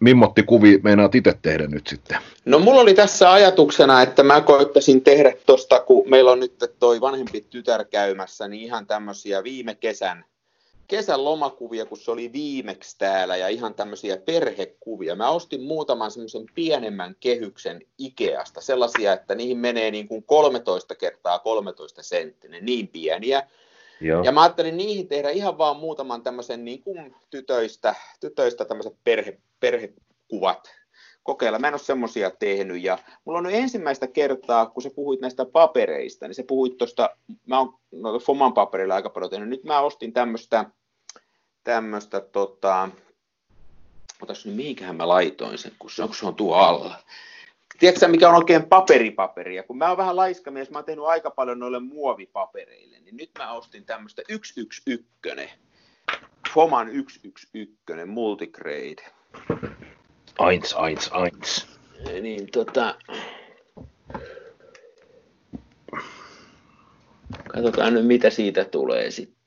Mimmotti 0.00 0.42
kuvi 0.42 0.80
meinaat 0.82 1.14
itse 1.14 1.34
tehdä 1.42 1.66
nyt 1.66 1.86
sitten? 1.86 2.18
No 2.44 2.58
mulla 2.58 2.80
oli 2.80 2.94
tässä 2.94 3.32
ajatuksena, 3.32 4.02
että 4.02 4.22
mä 4.22 4.40
koittaisin 4.40 5.04
tehdä 5.04 5.32
tuosta, 5.46 5.80
kun 5.80 6.10
meillä 6.10 6.30
on 6.30 6.40
nyt 6.40 6.74
toi 6.78 7.00
vanhempi 7.00 7.40
tytär 7.40 7.84
käymässä, 7.84 8.48
niin 8.48 8.62
ihan 8.62 8.86
tämmöisiä 8.86 9.44
viime 9.44 9.74
kesän, 9.74 10.24
kesän 10.88 11.24
lomakuvia, 11.24 11.86
kun 11.86 11.98
se 11.98 12.10
oli 12.10 12.32
viimeksi 12.32 12.98
täällä, 12.98 13.36
ja 13.36 13.48
ihan 13.48 13.74
tämmöisiä 13.74 14.16
perhekuvia. 14.16 15.14
Mä 15.14 15.30
ostin 15.30 15.62
muutaman 15.62 16.10
semmoisen 16.10 16.44
pienemmän 16.54 17.16
kehyksen 17.20 17.82
Ikeasta, 17.98 18.60
sellaisia, 18.60 19.12
että 19.12 19.34
niihin 19.34 19.58
menee 19.58 19.90
niin 19.90 20.08
kuin 20.08 20.22
13 20.22 20.94
kertaa 20.94 21.38
13 21.38 22.02
senttinen, 22.02 22.64
niin 22.64 22.88
pieniä. 22.88 23.48
Joo. 24.00 24.22
Ja 24.22 24.32
mä 24.32 24.42
ajattelin 24.42 24.76
niihin 24.76 25.08
tehdä 25.08 25.30
ihan 25.30 25.58
vaan 25.58 25.76
muutaman 25.76 26.22
tämmöisen 26.22 26.64
niin 26.64 26.82
kuin 26.82 27.14
tytöistä, 27.30 27.94
tytöistä 28.20 28.64
tämmöiset 28.64 28.94
perhe, 29.04 29.38
perhekuvat, 29.60 30.70
kokeilla. 31.22 31.58
Mä 31.58 31.68
en 31.68 31.74
ole 31.74 31.78
semmoisia 31.78 32.30
tehnyt 32.30 32.82
ja 32.82 32.98
mulla 33.24 33.38
on 33.38 33.44
nyt 33.44 33.54
ensimmäistä 33.54 34.06
kertaa, 34.06 34.66
kun 34.66 34.82
sä 34.82 34.90
puhuit 34.94 35.20
näistä 35.20 35.44
papereista, 35.44 36.26
niin 36.26 36.34
sä 36.34 36.42
puhuit 36.48 36.76
tuosta, 36.76 37.10
mä 37.46 37.58
oon 37.58 37.74
no, 37.92 38.18
Foman 38.18 38.54
paperilla 38.54 38.94
aika 38.94 39.10
paljon 39.10 39.30
tehnyt, 39.30 39.48
nyt 39.48 39.64
mä 39.64 39.80
ostin 39.80 40.12
tämmöistä, 40.12 40.64
tämmöistä 41.64 42.20
tota, 42.20 42.88
otas 44.22 44.46
nyt 44.46 44.56
mihinkähän 44.56 44.96
mä 44.96 45.08
laitoin 45.08 45.58
sen, 45.58 45.72
kun 45.78 45.90
se 45.90 46.02
on, 46.02 46.08
kun 46.08 46.16
se 46.16 46.26
on 46.26 46.34
tuo 46.34 46.54
alla. 46.54 46.98
Tiedätkö 47.78 48.08
mikä 48.08 48.28
on 48.28 48.34
oikein 48.34 48.66
paperipaperi? 48.66 49.56
Ja 49.56 49.62
kun 49.62 49.78
mä 49.78 49.88
oon 49.88 49.96
vähän 49.96 50.16
laiskamies, 50.16 50.70
mä 50.70 50.78
oon 50.78 50.84
tehnyt 50.84 51.04
aika 51.04 51.30
paljon 51.30 51.58
noille 51.58 51.78
muovipapereille, 51.78 52.98
niin 53.00 53.16
nyt 53.16 53.30
mä 53.38 53.52
ostin 53.52 53.84
tämmöistä 53.84 54.22
111. 54.28 55.54
Foman 56.54 56.86
111 56.86 58.06
multigrade. 58.06 59.02
Eins, 60.50 60.74
eins, 60.86 61.10
eins. 61.24 61.66
Niin 62.22 62.50
tota... 62.52 62.94
Katsotaan 67.52 67.94
nyt 67.94 68.06
mitä 68.06 68.30
siitä 68.30 68.64
tulee 68.64 69.10
sitten. 69.10 69.37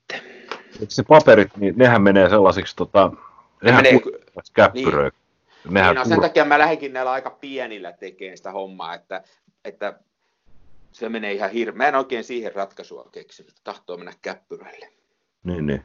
Se 0.87 1.03
paperit, 1.03 1.57
niin 1.57 1.73
nehän 1.77 2.01
menee 2.01 2.29
sellaisiksi, 2.29 2.75
tota, 2.75 3.11
nehän 3.63 3.83
menee- 3.83 4.01
käppyröi. 4.53 5.11
Nehän 5.69 5.95
Niin, 5.95 6.03
no, 6.03 6.09
sen 6.09 6.21
takia 6.21 6.45
mä 6.45 6.59
lähdenkin 6.59 6.93
näillä 6.93 7.11
aika 7.11 7.29
pienillä 7.29 7.91
tekemään 7.91 8.37
sitä 8.37 8.51
hommaa, 8.51 8.93
että, 8.93 9.23
että 9.65 9.99
se 10.91 11.09
menee 11.09 11.33
ihan 11.33 11.49
hirveä. 11.51 11.77
Mä 11.77 11.87
en 11.87 11.95
oikein 11.95 12.23
siihen 12.23 12.55
ratkaisua 12.55 13.09
keksinyt, 13.11 13.53
tahtoo 13.63 13.97
mennä 13.97 14.13
käppyröille. 14.21 14.89
Niin, 15.43 15.67
niin. 15.67 15.83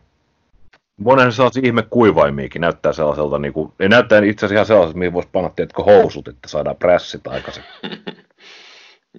Monen 0.96 1.32
sellaisia 1.32 1.62
ihme 1.64 1.82
kuivaimiakin 1.82 2.60
näyttää 2.60 2.92
sellaiselta, 2.92 3.38
niin 3.38 3.52
kuin, 3.52 3.72
ne 3.78 3.88
näyttää 3.88 4.18
itse 4.18 4.46
asiassa 4.46 4.54
ihan 4.54 4.66
sellaiselta, 4.66 4.98
mihin 4.98 5.12
voisi 5.12 5.28
panna 5.32 5.50
tiedätkö, 5.50 5.82
housut, 5.82 6.28
että 6.28 6.48
saadaan 6.48 6.76
prässit 6.76 7.26
aikaisemmin. 7.26 7.70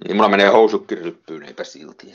Niin 0.04 0.16
mulla 0.16 0.28
menee 0.28 0.48
housukkin 0.48 0.98
ryppyyn, 0.98 1.42
eipä 1.42 1.64
silti. 1.64 2.12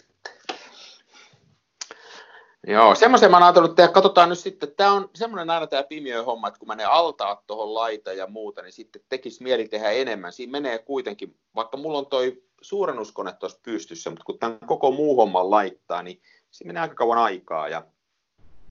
Että. 2.63 2.71
Joo, 2.71 2.95
semmoisen 2.95 3.31
mä 3.31 3.37
oon 3.37 3.43
ajatellut 3.43 3.75
tehdä. 3.75 3.91
Katsotaan 3.91 4.29
nyt 4.29 4.39
sitten, 4.39 4.71
tämä 4.77 4.91
on 4.91 5.09
semmoinen 5.15 5.49
aina 5.49 5.67
tämä 5.67 5.83
pimiö 5.83 6.23
homma, 6.23 6.47
että 6.47 6.59
kun 6.59 6.67
menee 6.67 6.85
altaat 6.85 7.47
tuohon 7.47 7.73
laita 7.73 8.13
ja 8.13 8.27
muuta, 8.27 8.61
niin 8.61 8.73
sitten 8.73 9.01
tekisi 9.09 9.43
mieli 9.43 9.67
tehdä 9.67 9.89
enemmän. 9.89 10.33
Siinä 10.33 10.51
menee 10.51 10.77
kuitenkin, 10.77 11.35
vaikka 11.55 11.77
mulla 11.77 11.97
on 11.97 12.05
toi 12.05 12.43
suurennuskone 12.61 13.33
tuossa 13.33 13.59
pystyssä, 13.63 14.09
mutta 14.09 14.25
kun 14.25 14.39
tämän 14.39 14.57
koko 14.65 14.91
muu 14.91 15.15
homman 15.15 15.51
laittaa, 15.51 16.03
niin 16.03 16.21
siinä 16.51 16.69
menee 16.69 16.81
aika 16.81 16.95
kauan 16.95 17.17
aikaa. 17.17 17.67
Ja 17.67 17.83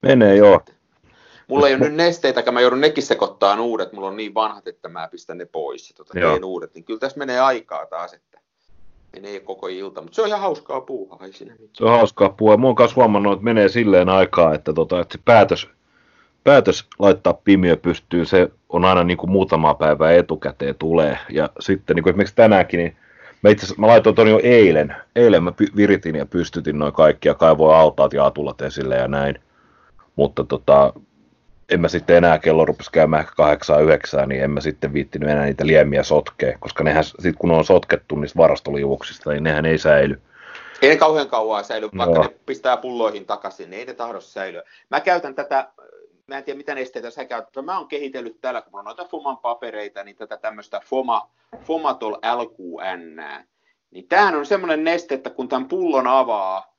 Menee 0.01 0.35
joo. 0.35 0.61
mulla 1.47 1.67
ei 1.67 1.73
ole 1.73 1.83
nyt 1.83 1.93
nesteitä, 1.93 2.51
mä 2.51 2.61
joudun 2.61 2.81
nekin 2.81 3.03
sekoittamaan 3.03 3.59
uudet. 3.59 3.93
Mulla 3.93 4.07
on 4.07 4.17
niin 4.17 4.33
vanhat, 4.33 4.67
että 4.67 4.89
mä 4.89 5.07
pistän 5.07 5.37
ne 5.37 5.45
pois 5.45 5.93
ja 6.13 6.21
Joo. 6.21 6.31
teen 6.31 6.43
uudet. 6.45 6.73
Niin 6.73 6.83
kyllä 6.83 6.99
tässä 6.99 7.17
menee 7.17 7.39
aikaa 7.39 7.85
taas, 7.85 8.13
että 8.13 8.32
menee 9.13 9.39
koko 9.39 9.67
ilta. 9.67 10.01
Mutta 10.01 10.15
se 10.15 10.21
on 10.21 10.27
ihan 10.27 10.39
hauskaa 10.39 10.81
puuhaa, 10.81 11.25
ei 11.25 11.33
siinä 11.33 11.51
mitään. 11.51 11.69
Se 11.73 11.85
on 11.85 11.91
hauskaa 11.91 12.29
puhua. 12.29 12.57
Mä 12.57 12.67
oon 12.67 12.75
kanssa 12.75 12.95
huomannut, 12.95 13.33
että 13.33 13.43
menee 13.43 13.69
silleen 13.69 14.09
aikaa, 14.09 14.53
että, 14.53 14.73
tota, 14.73 14.99
että 14.99 15.17
se 15.17 15.21
päätös, 15.25 15.69
päätös 16.43 16.85
laittaa 16.99 17.33
pimiö 17.33 17.77
pystyy, 17.77 18.25
se 18.25 18.51
on 18.69 18.85
aina 18.85 19.03
niin 19.03 19.17
kuin 19.17 19.31
muutamaa 19.31 19.73
päivää 19.73 20.13
etukäteen 20.13 20.75
tulee. 20.79 21.17
Ja 21.29 21.49
sitten 21.59 21.95
niin 21.95 22.03
kuin 22.03 22.11
esimerkiksi 22.11 22.35
tänäänkin, 22.35 22.77
niin 22.77 22.95
mä 23.43 23.49
itse 23.49 23.75
mä 23.77 23.87
laitoin 23.87 24.15
ton 24.15 24.29
jo 24.29 24.39
eilen. 24.43 24.95
Eilen 25.15 25.43
mä 25.43 25.53
viritin 25.75 26.15
ja 26.15 26.25
pystytin 26.25 26.79
noin 26.79 26.93
kaikki 26.93 27.27
ja 27.27 27.33
kaivoin 27.33 27.75
altaat 27.75 28.13
ja 28.13 28.25
atulat 28.25 28.61
esille 28.61 28.95
ja 28.95 29.07
näin. 29.07 29.39
Mutta 30.15 30.43
tota, 30.43 30.93
en 31.73 31.81
mä 31.81 31.87
sitten 31.87 32.17
enää 32.17 32.39
kello 32.39 32.65
rupesi 32.65 32.91
käymään 32.91 33.21
ehkä 33.21 33.33
kahdeksaa 33.35 33.79
yhdeksää, 33.79 34.25
niin 34.25 34.43
en 34.43 34.51
mä 34.51 34.61
sitten 34.61 34.93
viittinyt 34.93 35.29
enää 35.29 35.45
niitä 35.45 35.67
liemiä 35.67 36.03
sotkea, 36.03 36.57
koska 36.59 36.83
nehän 36.83 37.03
sit 37.03 37.35
kun 37.39 37.51
on 37.51 37.65
sotkettu 37.65 38.15
niistä 38.15 38.37
varastoliuoksista, 38.37 39.31
niin 39.31 39.43
nehän 39.43 39.65
ei 39.65 39.77
säily. 39.77 40.21
Ei 40.81 40.89
ne 40.89 40.95
kauhean 40.95 41.27
kauan 41.27 41.63
säily, 41.63 41.89
vaikka 41.97 42.15
Joo. 42.15 42.23
ne 42.23 42.35
pistää 42.45 42.77
pulloihin 42.77 43.25
takaisin, 43.25 43.69
niin 43.69 43.79
ei 43.79 43.85
ne 43.85 43.93
tahdo 43.93 44.21
säilyä. 44.21 44.63
Mä 44.89 44.99
käytän 44.99 45.35
tätä, 45.35 45.69
mä 46.27 46.37
en 46.37 46.43
tiedä 46.43 46.57
mitä 46.57 46.75
nesteitä 46.75 47.09
sä 47.09 47.25
käytät, 47.25 47.47
mutta 47.47 47.61
mä 47.61 47.77
oon 47.77 47.87
kehitellyt 47.87 48.41
täällä, 48.41 48.61
kun 48.61 48.79
on 48.79 48.85
noita 48.85 49.05
Foman 49.05 49.37
papereita, 49.37 50.03
niin 50.03 50.15
tätä 50.15 50.37
tämmöistä 50.37 50.81
Foma, 50.85 51.29
Fomatol 51.61 52.13
LQN. 52.13 53.23
Niin 53.91 54.07
tämähän 54.07 54.35
on 54.35 54.45
semmoinen 54.45 54.83
neste, 54.83 55.15
että 55.15 55.29
kun 55.29 55.47
tämän 55.47 55.67
pullon 55.67 56.07
avaa, 56.07 56.75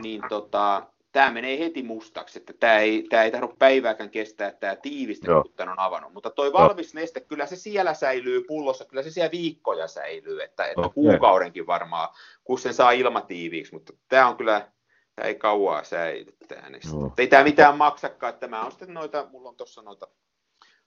niin 0.00 0.22
tota, 0.28 0.82
tämä 1.16 1.30
menee 1.30 1.58
heti 1.58 1.82
mustaksi, 1.82 2.38
että 2.38 2.52
tämä 2.60 2.78
ei, 2.78 3.06
tämä 3.10 3.22
ei 3.22 3.30
tahdo 3.30 3.48
päivääkään 3.58 4.10
kestää 4.10 4.50
tämä 4.50 4.76
tiivistä, 4.76 5.30
Joo. 5.30 5.42
kun 5.42 5.52
tämän 5.52 5.72
on 5.72 5.78
avannut. 5.78 6.12
Mutta 6.12 6.30
toi 6.30 6.52
valmis 6.52 6.94
neste, 6.94 7.20
kyllä 7.20 7.46
se 7.46 7.56
siellä 7.56 7.94
säilyy 7.94 8.44
pullossa, 8.48 8.84
kyllä 8.84 9.02
se 9.02 9.10
siellä 9.10 9.30
viikkoja 9.30 9.88
säilyy, 9.88 10.42
että, 10.42 10.66
että 10.66 10.80
Okei. 10.80 10.94
kuukaudenkin 10.94 11.66
varmaan, 11.66 12.08
kun 12.44 12.58
sen 12.58 12.74
saa 12.74 12.90
ilmatiiviiksi, 12.90 13.72
mutta 13.72 13.92
tämä 14.08 14.28
on 14.28 14.36
kyllä, 14.36 14.68
tämä 15.14 15.28
ei 15.28 15.34
kauaa 15.34 15.84
säily 15.84 16.36
tämä 16.48 16.70
neste. 16.70 16.88
Joo. 16.96 17.12
Ei 17.18 17.26
tämä 17.26 17.44
mitään 17.44 17.76
maksakaan, 17.76 18.34
että 18.34 18.48
mä 18.48 18.64
on 18.64 18.70
sitten 18.70 18.94
noita, 18.94 19.26
mulla 19.30 19.48
on 19.48 19.56
tuossa 19.56 19.82
noita, 19.82 20.08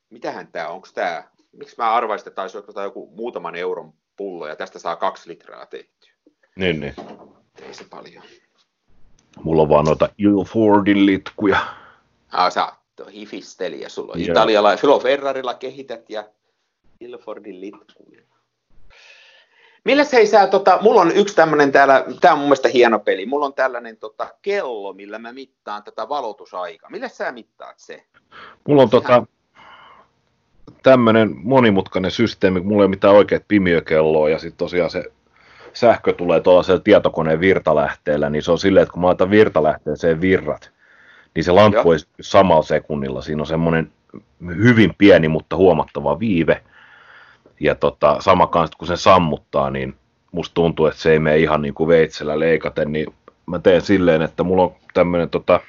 mitähän 0.10 0.48
tämä, 0.48 0.68
onko 0.68 0.88
tämä, 0.94 1.24
miksi 1.52 1.76
mä 1.78 1.94
arvaisin, 1.94 2.28
että 2.28 2.36
taisi 2.36 2.58
olla 2.58 2.84
joku 2.84 3.12
muutaman 3.16 3.56
euron 3.56 3.94
pullo 4.16 4.48
ja 4.48 4.56
tästä 4.56 4.80
saa 4.80 4.96
kaksi 4.96 5.30
litraa 5.30 5.66
tehtyä. 5.66 6.12
Niin, 6.56 6.80
niin. 6.80 6.94
Ei 7.62 7.74
se 7.74 7.86
paljon. 7.90 8.24
Mulla 9.44 9.62
on 9.62 9.70
vaan 9.70 9.86
noita 9.86 10.10
Ilfordin 10.18 11.06
litkuja. 11.06 11.60
Ah, 12.32 12.52
sä 12.52 12.74
hifistelijä, 13.14 13.90
sulla 13.90 14.14
on. 14.14 14.20
Italialla, 14.20 14.78
Filo 14.78 15.00
Ferrarilla 15.00 15.54
kehität 15.54 16.10
ja 16.10 16.24
Ilfordin 17.00 17.62
litkuja. 17.62 18.22
Milläs 19.84 20.14
hei 20.14 20.28
sä, 20.28 20.48
tota, 20.48 20.80
mulla 20.82 21.02
on 21.02 21.12
yksi 21.12 21.36
tämmönen 21.36 21.72
täällä, 21.72 22.06
tää 22.22 22.34
on 22.34 22.40
mun 22.40 22.48
mielestä 22.48 22.70
hieno 22.70 23.00
peli, 23.00 23.26
mulla 23.26 23.46
on 23.46 23.54
tällainen 23.54 23.98
tota, 23.98 24.36
kello, 24.42 24.94
millä 24.94 25.20
mä 25.20 25.34
mittaan 25.34 25.84
tätä 25.84 26.10
valotusaikaa. 26.10 26.90
Millä 26.90 27.08
sä 27.08 27.32
mittaat 27.32 27.80
se? 27.80 28.04
Mulla 28.68 28.82
on 28.82 28.90
tota, 28.90 29.24
tämmönen 30.84 31.36
monimutkainen 31.36 32.12
systeemi, 32.12 32.60
mulla 32.60 32.84
ei 32.84 32.86
ole 32.86 32.90
mitään 32.90 33.16
oikeat 33.16 33.44
pimiökelloa 33.48 34.30
ja 34.30 34.40
sitten 34.40 34.58
tosiaan 34.58 34.90
se 34.90 35.04
sähkö 35.80 36.14
tulee 36.14 36.40
tuollaisella 36.40 36.80
tietokoneen 36.80 37.40
virtalähteellä, 37.40 38.30
niin 38.30 38.44
se 38.44 38.52
on 38.52 38.60
silleen, 38.60 38.82
että 38.84 38.94
kun 38.94 39.02
mä 39.02 39.08
laitan 39.08 39.30
virtalähteeseen 39.30 40.22
virrat, 40.22 40.72
niin 41.36 41.44
se 41.44 41.52
lamppu 41.52 41.92
ei 41.92 42.00
samalla 42.22 42.64
sekunnilla. 42.64 43.22
Siinä 43.22 43.42
on 43.42 43.48
semmoinen 43.48 43.92
hyvin 44.48 44.94
pieni, 44.98 45.28
mutta 45.28 45.56
huomattava 45.56 46.20
viive. 46.20 46.62
Ja 47.60 47.76
tota, 47.76 48.18
sama 48.20 48.48
kanssa, 48.48 48.78
kun 48.78 48.88
sen 48.88 48.98
sammuttaa, 48.98 49.70
niin 49.70 49.96
musta 50.32 50.54
tuntuu, 50.54 50.86
että 50.86 51.00
se 51.00 51.12
ei 51.12 51.20
mene 51.20 51.38
ihan 51.38 51.62
niin 51.62 51.74
kuin 51.74 51.88
veitsellä 51.88 52.40
leikaten, 52.40 52.92
niin 52.92 53.14
mä 53.46 53.60
teen 53.60 53.82
silleen, 53.82 54.22
että 54.22 54.44
mulla 54.44 54.64
on 54.64 54.76
tämmöinen 54.94 55.30
tota, 55.30 55.60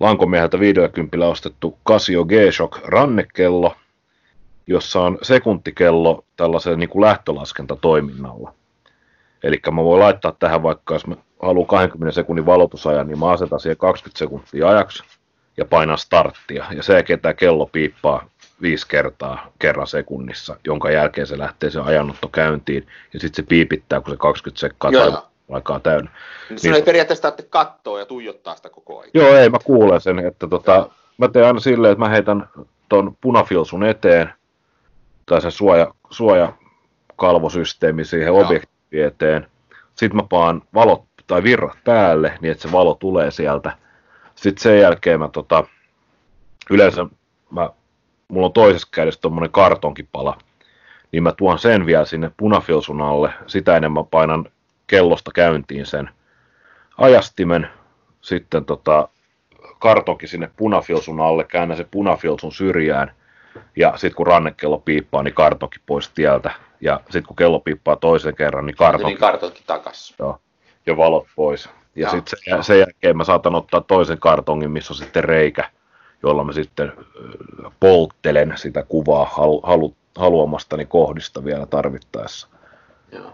Lankomieheltä 0.00 0.60
50 0.60 1.26
ostettu 1.26 1.78
Casio 1.86 2.24
G-Shock 2.24 2.78
rannekello, 2.84 3.76
jossa 4.66 5.00
on 5.00 5.18
sekuntikello 5.22 6.24
tällaisella 6.36 6.76
niin 6.76 6.88
kuin 6.88 7.02
lähtölaskentatoiminnalla. 7.02 8.59
Eli 9.42 9.60
mä 9.72 9.84
voin 9.84 10.00
laittaa 10.00 10.32
tähän 10.38 10.62
vaikka, 10.62 10.94
jos 10.94 11.06
mä 11.06 11.16
haluan 11.42 11.66
20 11.66 12.14
sekunnin 12.14 12.46
valotusajan, 12.46 13.08
niin 13.08 13.18
mä 13.18 13.30
asetan 13.30 13.60
siihen 13.60 13.76
20 13.76 14.18
sekuntia 14.18 14.68
ajaksi 14.68 15.02
ja 15.56 15.64
painan 15.64 15.98
starttia. 15.98 16.64
Ja 16.76 16.82
sen 16.82 16.94
jälkeen 16.94 17.20
tämä 17.20 17.34
kello 17.34 17.66
piippaa 17.66 18.24
viisi 18.62 18.88
kertaa 18.88 19.52
kerran 19.58 19.86
sekunnissa, 19.86 20.56
jonka 20.64 20.90
jälkeen 20.90 21.26
se 21.26 21.38
lähtee 21.38 21.70
se 21.70 21.80
ajanotto 21.80 22.28
käyntiin. 22.28 22.86
Ja 23.12 23.20
sitten 23.20 23.44
se 23.44 23.48
piipittää, 23.48 24.00
kun 24.00 24.10
se 24.10 24.16
20 24.16 24.60
sekkaa 24.60 24.92
tai 24.92 25.12
aikaa 25.50 25.80
täynnä. 25.80 26.10
Niin. 26.50 26.60
Sun 26.60 26.74
ei 26.74 26.82
periaatteessa 26.82 27.22
tarvitse 27.22 27.46
katsoa 27.50 27.98
ja 27.98 28.06
tuijottaa 28.06 28.56
sitä 28.56 28.68
koko 28.68 28.98
ajan. 28.98 29.10
Joo, 29.14 29.36
ei, 29.36 29.48
mä 29.48 29.58
kuulen 29.64 30.00
sen, 30.00 30.18
että 30.18 30.46
tota, 30.46 30.90
mä 31.18 31.28
teen 31.28 31.46
aina 31.46 31.60
silleen, 31.60 31.92
että 31.92 32.04
mä 32.04 32.08
heitän 32.08 32.48
ton 32.88 33.16
punafilsun 33.20 33.84
eteen, 33.84 34.32
tai 35.26 35.40
sen 35.40 35.50
suoja, 35.50 35.94
suojakalvosysteemi 36.10 38.04
siihen 38.04 38.26
Joo. 38.26 38.48
Objektiivi 38.90 39.06
eteen. 39.06 39.46
Sitten 39.94 40.16
mä 40.16 40.22
paan 40.22 40.62
valot 40.74 41.04
tai 41.26 41.42
virrat 41.42 41.78
päälle, 41.84 42.38
niin 42.40 42.52
että 42.52 42.62
se 42.62 42.72
valo 42.72 42.94
tulee 42.94 43.30
sieltä. 43.30 43.72
Sitten 44.34 44.62
sen 44.62 44.80
jälkeen 44.80 45.20
mä 45.20 45.28
tota, 45.28 45.64
yleensä 46.70 47.06
mä, 47.50 47.70
mulla 48.28 48.46
on 48.46 48.52
toisessa 48.52 48.88
kädessä 48.90 49.20
tommonen 49.20 49.50
kartonkipala, 49.50 50.38
niin 51.12 51.22
mä 51.22 51.32
tuon 51.32 51.58
sen 51.58 51.86
vielä 51.86 52.04
sinne 52.04 52.30
punafilsun 52.36 53.00
alle. 53.00 53.32
Sitä 53.46 53.76
enemmän 53.76 54.06
painan 54.06 54.46
kellosta 54.86 55.30
käyntiin 55.34 55.86
sen 55.86 56.10
ajastimen, 56.98 57.68
sitten 58.20 58.64
tota, 58.64 59.08
kartonki 59.78 60.26
sinne 60.26 60.50
punafilsun 60.56 61.20
alle, 61.20 61.44
käännän 61.44 61.76
se 61.76 61.86
punafilsun 61.90 62.52
syrjään, 62.52 63.12
ja 63.76 63.92
sitten 63.96 64.16
kun 64.16 64.26
rannekello 64.26 64.78
piippaa, 64.78 65.22
niin 65.22 65.34
kartonki 65.34 65.78
pois 65.86 66.08
tieltä, 66.08 66.50
ja 66.80 67.00
sitten 67.04 67.22
kun 67.22 67.36
kello 67.36 67.60
piippaa 67.60 67.96
toisen 67.96 68.34
kerran, 68.36 68.66
niin 68.66 68.76
kartonki 68.76 69.06
Niin 69.06 69.18
kartonkin 69.18 69.62
takas. 69.66 70.14
joo, 70.18 70.38
ja 70.86 70.96
valot 70.96 71.26
pois. 71.36 71.68
Ja 71.96 72.02
Joo. 72.02 72.10
sitten 72.10 72.38
sen, 72.44 72.64
sen 72.64 72.78
jälkeen 72.78 73.16
mä 73.16 73.24
saatan 73.24 73.54
ottaa 73.54 73.80
toisen 73.80 74.18
kartongin, 74.18 74.70
missä 74.70 74.92
on 74.92 74.96
sitten 74.96 75.24
reikä, 75.24 75.70
jolla 76.22 76.44
mä 76.44 76.52
sitten 76.52 76.92
polttelen 77.80 78.52
sitä 78.56 78.82
kuvaa 78.82 79.24
halu, 79.24 79.60
halu, 79.60 79.96
haluamastani 80.18 80.86
kohdista 80.86 81.44
vielä 81.44 81.66
tarvittaessa. 81.66 82.48
Joo. 83.12 83.32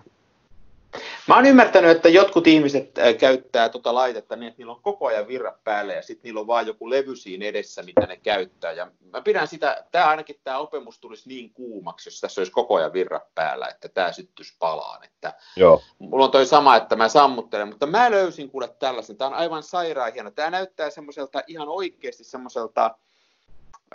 Mä 1.29 1.35
oon 1.35 1.47
ymmärtänyt, 1.47 1.91
että 1.91 2.09
jotkut 2.09 2.47
ihmiset 2.47 2.99
äh, 2.99 3.17
käyttää 3.17 3.69
tuota 3.69 3.95
laitetta 3.95 4.37
niin, 4.37 4.49
että 4.49 4.59
niillä 4.59 4.73
on 4.73 4.83
koko 4.83 5.07
ajan 5.07 5.29
virrat 5.29 5.65
päällä 5.65 5.93
ja 5.93 6.03
sitten 6.03 6.23
niillä 6.23 6.41
on 6.41 6.47
vaan 6.47 6.67
joku 6.67 6.91
levy 6.91 7.17
siinä 7.17 7.47
edessä, 7.47 7.83
mitä 7.83 8.07
ne 8.07 8.17
käyttää. 8.17 8.73
Ja 8.73 8.91
mä 9.13 9.23
pidän 9.23 9.49
sitä, 9.49 9.85
tämä 9.93 10.07
ainakin 10.07 10.41
tämä 10.45 10.59
opemus 10.59 11.01
tulisi 11.01 11.29
niin 11.29 11.51
kuumaksi, 11.51 12.09
jos 12.09 12.21
tässä 12.21 12.41
olisi 12.41 12.53
koko 12.53 12.75
ajan 12.75 12.93
virrat 12.93 13.35
päällä, 13.35 13.69
että 13.69 13.89
tämä 13.89 14.13
syttyisi 14.13 14.57
palaan. 14.59 15.05
Että 15.05 15.33
Joo. 15.57 15.83
Mulla 15.99 16.25
on 16.25 16.31
toi 16.31 16.47
sama, 16.47 16.77
että 16.77 16.97
mä 16.97 17.09
sammuttelen, 17.09 17.69
mutta 17.69 17.87
mä 17.87 18.11
löysin 18.11 18.51
kuule 18.51 18.69
tällaisen. 18.69 19.17
Tämä 19.17 19.29
on 19.29 19.35
aivan 19.35 19.63
sairaan 19.63 20.13
hieno. 20.13 20.31
Tämä 20.31 20.51
näyttää 20.51 20.91
semmoiselta 20.91 21.43
ihan 21.47 21.69
oikeasti 21.69 22.25
semmoiselta 22.25 22.99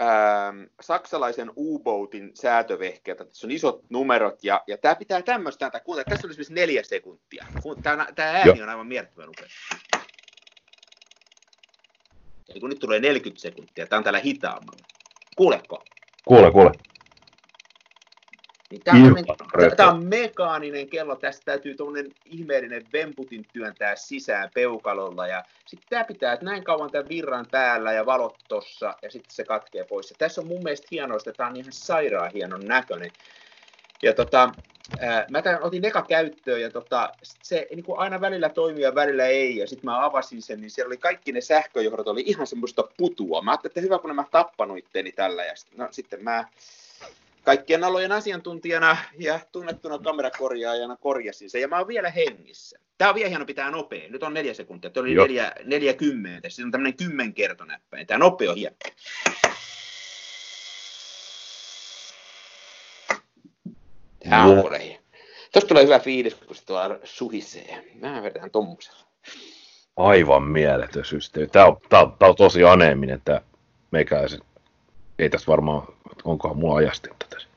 ähm, 0.01 0.63
saksalaisen 0.81 1.51
U-boatin 1.55 2.31
säätövehkeeltä. 2.33 3.25
Tässä 3.25 3.47
on 3.47 3.51
isot 3.51 3.83
numerot 3.89 4.43
ja, 4.43 4.63
ja 4.67 4.77
tämä 4.77 4.95
pitää 4.95 5.21
tämmöistä 5.21 5.65
ääntä. 5.65 5.79
Kuuntele, 5.79 6.05
tässä 6.05 6.27
on 6.27 6.31
esimerkiksi 6.31 6.53
neljä 6.53 6.83
sekuntia. 6.83 7.45
Tämä, 7.83 8.07
tämä 8.15 8.29
ääni 8.29 8.59
Joo. 8.59 8.63
on 8.63 8.69
aivan 8.69 8.87
mielettömän 8.87 9.29
upea. 9.29 9.47
Eli 12.49 12.59
kun 12.59 12.69
nyt 12.69 12.79
tulee 12.79 12.99
40 12.99 13.41
sekuntia, 13.41 13.87
tämä 13.87 13.97
on 13.97 14.03
täällä 14.03 14.19
hitaammalla. 14.19 14.87
Kuuleko? 15.35 15.83
Kuule, 16.25 16.51
kuule. 16.51 16.71
Niin 18.71 18.81
tämä, 18.83 19.07
on, 19.07 19.75
tämä 19.77 19.91
on 19.91 20.05
mekaaninen 20.05 20.89
kello, 20.89 21.15
tästä 21.15 21.45
täytyy 21.45 21.75
tuommoinen 21.75 22.11
ihmeellinen 22.25 22.85
vemputin 22.93 23.45
työntää 23.53 23.95
sisään 23.95 24.49
peukalolla 24.53 25.27
ja 25.27 25.43
sitten 25.65 25.89
tämä 25.89 26.03
pitää 26.03 26.33
että 26.33 26.45
näin 26.45 26.63
kauan 26.63 26.91
tämän 26.91 27.09
virran 27.09 27.45
päällä 27.51 27.91
ja 27.91 28.05
valot 28.05 28.35
tossa 28.47 28.95
ja 29.01 29.11
sitten 29.11 29.35
se 29.35 29.43
katkee 29.43 29.83
pois. 29.83 30.09
Ja 30.09 30.15
tässä 30.19 30.41
on 30.41 30.47
mun 30.47 30.63
mielestä 30.63 30.87
hienoista, 30.91 31.29
että 31.29 31.37
tämä 31.37 31.49
on 31.49 31.55
ihan 31.55 31.73
sairaan 31.73 32.31
hienon 32.33 32.65
näköinen. 32.65 33.11
Ja 34.03 34.13
tota, 34.13 34.51
ää, 34.99 35.25
mä 35.29 35.41
tämän 35.41 35.63
otin 35.63 35.85
eka 35.85 36.01
käyttöön 36.01 36.61
ja 36.61 36.69
tota, 36.69 37.09
se 37.43 37.67
niin 37.69 37.83
kuin 37.83 37.99
aina 37.99 38.21
välillä 38.21 38.49
toimii 38.49 38.83
ja 38.83 38.95
välillä 38.95 39.25
ei. 39.25 39.57
Ja 39.57 39.67
sitten 39.67 39.85
mä 39.85 40.05
avasin 40.05 40.41
sen, 40.41 40.61
niin 40.61 40.71
siellä 40.71 40.89
oli 40.89 40.97
kaikki 40.97 41.31
ne 41.31 41.41
sähköjohdot, 41.41 42.07
oli 42.07 42.23
ihan 42.25 42.47
semmoista 42.47 42.83
putua. 42.97 43.41
Mä 43.41 43.51
ajattelin, 43.51 43.71
että 43.71 43.81
hyvä 43.81 43.99
kun 43.99 44.15
mä 44.15 44.25
tappanut 44.31 44.77
itteni 44.77 45.11
tällä. 45.11 45.45
Ja 45.45 45.55
sit, 45.55 45.77
no, 45.77 45.87
sitten 45.91 46.23
mä 46.23 46.45
kaikkien 47.43 47.83
alojen 47.83 48.11
asiantuntijana 48.11 48.97
ja 49.19 49.39
tunnettuna 49.51 49.99
kamerakorjaajana 49.99 50.97
korjasin 50.97 51.49
sen, 51.49 51.61
ja 51.61 51.67
mä 51.67 51.77
oon 51.77 51.87
vielä 51.87 52.09
hengissä. 52.09 52.79
Tää 52.97 53.09
on 53.09 53.15
vielä 53.15 53.29
hieno 53.29 53.45
pitää 53.45 53.71
nopea. 53.71 54.09
Nyt 54.09 54.23
on 54.23 54.33
neljä 54.33 54.53
sekuntia, 54.53 54.89
tuo 54.89 55.03
oli 55.03 55.13
Joo. 55.13 55.25
neljä, 55.25 55.51
neljä 55.63 55.93
kymmentä. 55.93 56.49
Siinä 56.49 56.67
on 56.67 56.71
tämmöinen 56.71 56.97
kymmenkertonäppäin. 56.97 58.07
Tää 58.07 58.17
nope 58.17 58.49
on 58.49 58.55
hieno. 58.55 58.75
Tää 64.29 64.43
on 64.43 64.61
kuule 64.61 64.83
hieno. 64.83 65.01
Tuosta 65.53 65.67
tulee 65.67 65.83
hyvä 65.83 65.99
fiilis, 65.99 66.35
kun 66.35 66.55
se 66.55 66.65
tuolla 66.65 66.99
suhisee. 67.03 67.83
Mä 68.01 68.23
vedän 68.23 68.51
tommosella. 68.51 68.99
Aivan 69.97 70.43
mieletön 70.43 71.05
systeemi. 71.05 71.47
Tämä 71.49 71.65
on, 71.65 71.77
tää 71.89 72.01
on, 72.01 72.15
tää 72.19 72.29
on 72.29 72.35
tosi 72.35 72.63
aneeminen 72.63 73.21
tämä 73.25 73.41
meikäläisen. 73.91 74.39
Ei 75.21 75.29
tässä 75.29 75.47
varmaan, 75.47 75.87
onkohan 76.23 76.57
mulla 76.57 76.75
ajastinta 76.75 77.25
tässä. 77.29 77.47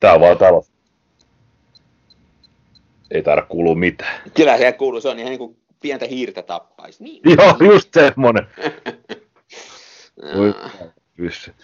Tää 0.00 0.14
on 0.14 0.20
vaan 0.20 0.38
talo. 0.38 0.64
Ei 3.10 3.22
taida 3.22 3.42
kuulua 3.42 3.74
mitään. 3.74 4.22
Kyllä 4.34 4.58
se 4.58 4.72
kuuluu, 4.72 5.00
se 5.00 5.08
on 5.08 5.18
ihan 5.18 5.30
niin 5.30 5.38
kuin 5.38 5.56
pientä 5.80 6.06
hiirtä 6.06 6.42
tappaisi. 6.42 7.04
Niin. 7.04 7.22
Joo, 7.24 7.56
just 7.72 7.94
semmonen. 7.94 8.46
Voi 10.36 10.54
pyssy. 11.16 11.54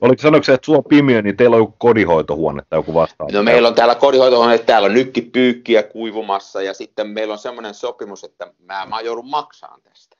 Oliko 0.00 0.22
sanoiko 0.22 0.44
se, 0.44 0.52
että 0.52 0.66
sulla 0.66 0.78
on 0.78 0.84
pimiö, 0.84 1.22
niin 1.22 1.36
teillä 1.36 1.56
on 1.56 1.62
joku 1.62 1.74
kodinhoitohuone 1.78 2.62
tai 2.70 2.78
joku 2.78 2.94
vastaava? 2.94 3.32
No 3.32 3.42
meillä 3.42 3.68
on 3.68 3.74
täällä 3.74 3.94
kodinhoitohuone, 3.94 4.58
täällä 4.58 4.86
on 4.86 4.94
nykkipyykkiä 4.94 5.82
kuivumassa 5.82 6.62
ja 6.62 6.74
sitten 6.74 7.08
meillä 7.08 7.32
on 7.32 7.38
semmoinen 7.38 7.74
sopimus, 7.74 8.24
että 8.24 8.52
mä, 8.58 8.86
mä 8.86 9.00
joudun 9.00 9.30
maksamaan 9.30 9.82
tästä. 9.82 10.13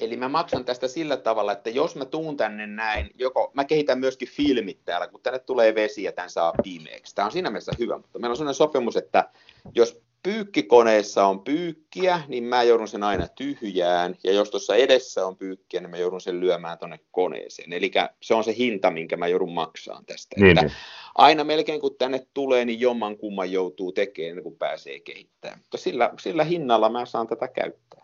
Eli 0.00 0.16
mä 0.16 0.28
maksan 0.28 0.64
tästä 0.64 0.88
sillä 0.88 1.16
tavalla, 1.16 1.52
että 1.52 1.70
jos 1.70 1.96
mä 1.96 2.04
tuun 2.04 2.36
tänne 2.36 2.66
näin, 2.66 3.10
joko 3.18 3.50
mä 3.54 3.64
kehitän 3.64 3.98
myöskin 3.98 4.28
filmit 4.28 4.84
täällä, 4.84 5.06
kun 5.06 5.20
tänne 5.22 5.38
tulee 5.38 5.74
vesi 5.74 6.02
ja 6.02 6.12
tän 6.12 6.30
saa 6.30 6.52
pimeäksi. 6.62 7.14
Tämä 7.14 7.26
on 7.26 7.32
siinä 7.32 7.50
mielessä 7.50 7.72
hyvä, 7.78 7.98
mutta 7.98 8.18
meillä 8.18 8.32
on 8.32 8.36
sellainen 8.36 8.54
sopimus, 8.54 8.96
että 8.96 9.30
jos 9.74 10.02
pyykkikoneessa 10.22 11.26
on 11.26 11.40
pyykkiä, 11.40 12.20
niin 12.28 12.44
mä 12.44 12.62
joudun 12.62 12.88
sen 12.88 13.02
aina 13.02 13.28
tyhjään, 13.28 14.16
ja 14.24 14.32
jos 14.32 14.50
tuossa 14.50 14.76
edessä 14.76 15.26
on 15.26 15.36
pyykkiä, 15.36 15.80
niin 15.80 15.90
mä 15.90 15.96
joudun 15.96 16.20
sen 16.20 16.40
lyömään 16.40 16.78
tuonne 16.78 17.00
koneeseen. 17.10 17.72
Eli 17.72 17.90
se 18.22 18.34
on 18.34 18.44
se 18.44 18.54
hinta, 18.56 18.90
minkä 18.90 19.16
mä 19.16 19.26
joudun 19.26 19.52
maksamaan 19.52 20.06
tästä. 20.06 20.36
Niin, 20.40 20.50
että 20.50 20.62
niin. 20.62 20.72
aina 21.14 21.44
melkein 21.44 21.80
kun 21.80 21.96
tänne 21.98 22.26
tulee, 22.34 22.64
niin 22.64 22.80
jomman 22.80 23.16
kumman 23.16 23.52
joutuu 23.52 23.92
tekemään, 23.92 24.42
kuin 24.42 24.58
pääsee 24.58 25.00
kehittämään. 25.00 25.58
Mutta 25.58 25.76
sillä, 25.78 26.10
sillä 26.20 26.44
hinnalla 26.44 26.88
mä 26.88 27.06
saan 27.06 27.26
tätä 27.26 27.48
käyttää. 27.48 28.01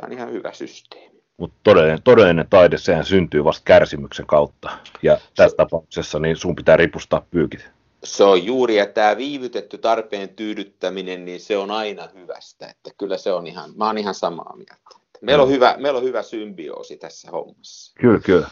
Tämä 0.00 0.06
on 0.06 0.12
ihan 0.12 0.32
hyvä 0.32 0.52
systeemi. 0.52 1.22
Mutta 1.36 1.56
todellinen, 1.62 2.02
todellinen 2.02 2.46
taide, 2.50 2.78
sehän 2.78 3.04
syntyy 3.04 3.44
vasta 3.44 3.62
kärsimyksen 3.64 4.26
kautta. 4.26 4.70
Ja 5.02 5.18
tässä 5.36 5.56
tapauksessa 5.56 6.18
niin 6.18 6.36
sun 6.36 6.56
pitää 6.56 6.76
ripustaa 6.76 7.26
pyykit. 7.30 7.70
Se 8.04 8.24
on 8.24 8.44
juuri, 8.44 8.76
ja 8.76 8.86
tämä 8.86 9.16
viivytetty 9.16 9.78
tarpeen 9.78 10.28
tyydyttäminen, 10.28 11.24
niin 11.24 11.40
se 11.40 11.56
on 11.56 11.70
aina 11.70 12.08
hyvästä. 12.14 12.66
Että 12.66 12.90
kyllä 12.98 13.18
se 13.18 13.32
on 13.32 13.46
ihan, 13.46 13.70
mä 13.76 13.86
oon 13.86 13.98
ihan 13.98 14.14
samaa 14.14 14.56
mieltä. 14.56 14.74
Meillä 15.20 15.42
on, 15.42 15.50
hyvä, 15.50 15.74
meillä 15.78 15.98
on 15.98 16.04
hyvä 16.04 16.22
symbioosi 16.22 16.96
tässä 16.96 17.30
hommassa. 17.30 17.92
Kyllä, 18.00 18.20
kyllä. 18.20 18.50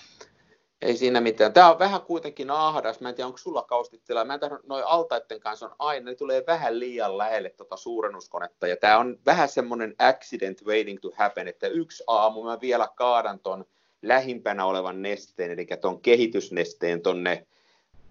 Ei 0.82 0.96
siinä 0.96 1.20
mitään. 1.20 1.52
Tämä 1.52 1.70
on 1.70 1.78
vähän 1.78 2.00
kuitenkin 2.00 2.50
ahdas. 2.50 3.00
Mä 3.00 3.08
en 3.08 3.14
tiedä, 3.14 3.26
onko 3.26 3.38
sulla 3.38 3.62
kaustitila. 3.62 4.24
Mä 4.24 4.34
en 4.34 4.40
tiedä, 4.40 4.58
noin 4.66 4.84
altaiden 4.86 5.40
kanssa 5.40 5.66
on 5.66 5.76
aina, 5.78 6.10
ne 6.10 6.14
tulee 6.14 6.44
vähän 6.46 6.78
liian 6.78 7.18
lähelle 7.18 7.50
tuota 7.50 7.76
suurennuskonetta. 7.76 8.66
Ja 8.66 8.76
tämä 8.76 8.98
on 8.98 9.18
vähän 9.26 9.48
semmoinen 9.48 9.94
accident 9.98 10.64
waiting 10.64 10.98
to 11.00 11.10
happen, 11.16 11.48
että 11.48 11.66
yksi 11.66 12.04
aamu 12.06 12.44
mä 12.44 12.58
vielä 12.60 12.88
kaadan 12.96 13.38
ton 13.38 13.64
lähimpänä 14.02 14.64
olevan 14.64 15.02
nesteen, 15.02 15.50
eli 15.50 15.66
ton 15.80 16.00
kehitysnesteen 16.00 17.00
tonne 17.00 17.46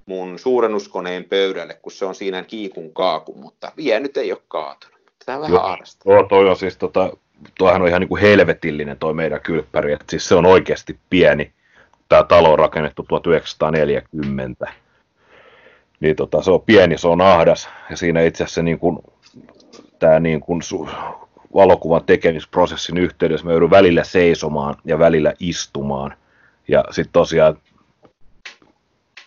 mun 0.06 0.39
suurennuskoneen 0.39 1.23
pöydälle, 1.23 1.73
kun 1.73 1.91
se 1.91 2.06
on 2.06 2.15
siinä 2.15 2.43
kiikun 2.43 2.93
kaakun, 2.93 3.39
mutta 3.39 3.71
vielä 3.78 3.99
nyt 3.99 4.17
ei 4.17 4.32
ole 4.32 4.41
kaatunut. 4.47 4.99
Tämä 5.25 5.38
on 5.38 5.41
vähän 5.41 5.62
ahdasta. 5.62 6.12
Joo, 6.12 6.23
toi 6.23 6.49
on 6.49 6.58
siis 6.58 6.78
tota, 6.78 7.17
toihan 7.58 7.82
on 7.82 7.88
ihan 7.88 8.01
niin 8.01 8.10
kuin 8.10 8.21
helvetillinen 8.21 8.97
toi 8.97 9.13
meidän 9.13 9.41
kylppäri, 9.41 9.93
että 9.93 10.06
siis 10.10 10.28
se 10.28 10.36
on 10.36 10.45
oikeasti 10.45 10.99
pieni. 11.10 11.54
Tämä 12.09 12.23
talo 12.23 12.51
on 12.51 12.59
rakennettu 12.59 13.03
1940. 13.03 14.73
Niin 15.99 16.15
tota, 16.15 16.41
se 16.41 16.51
on 16.51 16.61
pieni, 16.61 16.97
se 16.97 17.07
on 17.07 17.21
ahdas 17.21 17.69
ja 17.89 17.97
siinä 17.97 18.21
itse 18.21 18.43
asiassa 18.43 18.63
niin 18.63 18.79
kuin, 18.79 18.99
tämä 19.99 20.19
niin 20.19 20.41
kuin 20.41 20.61
su- 20.61 20.89
valokuvan 21.53 22.05
tekemisprosessin 22.05 22.97
yhteydessä 22.97 23.45
me 23.45 23.51
joudun 23.51 23.69
välillä 23.69 24.03
seisomaan 24.03 24.75
ja 24.85 24.99
välillä 24.99 25.33
istumaan. 25.39 26.15
Ja 26.67 26.83
sitten 26.91 27.13
tosiaan 27.13 27.57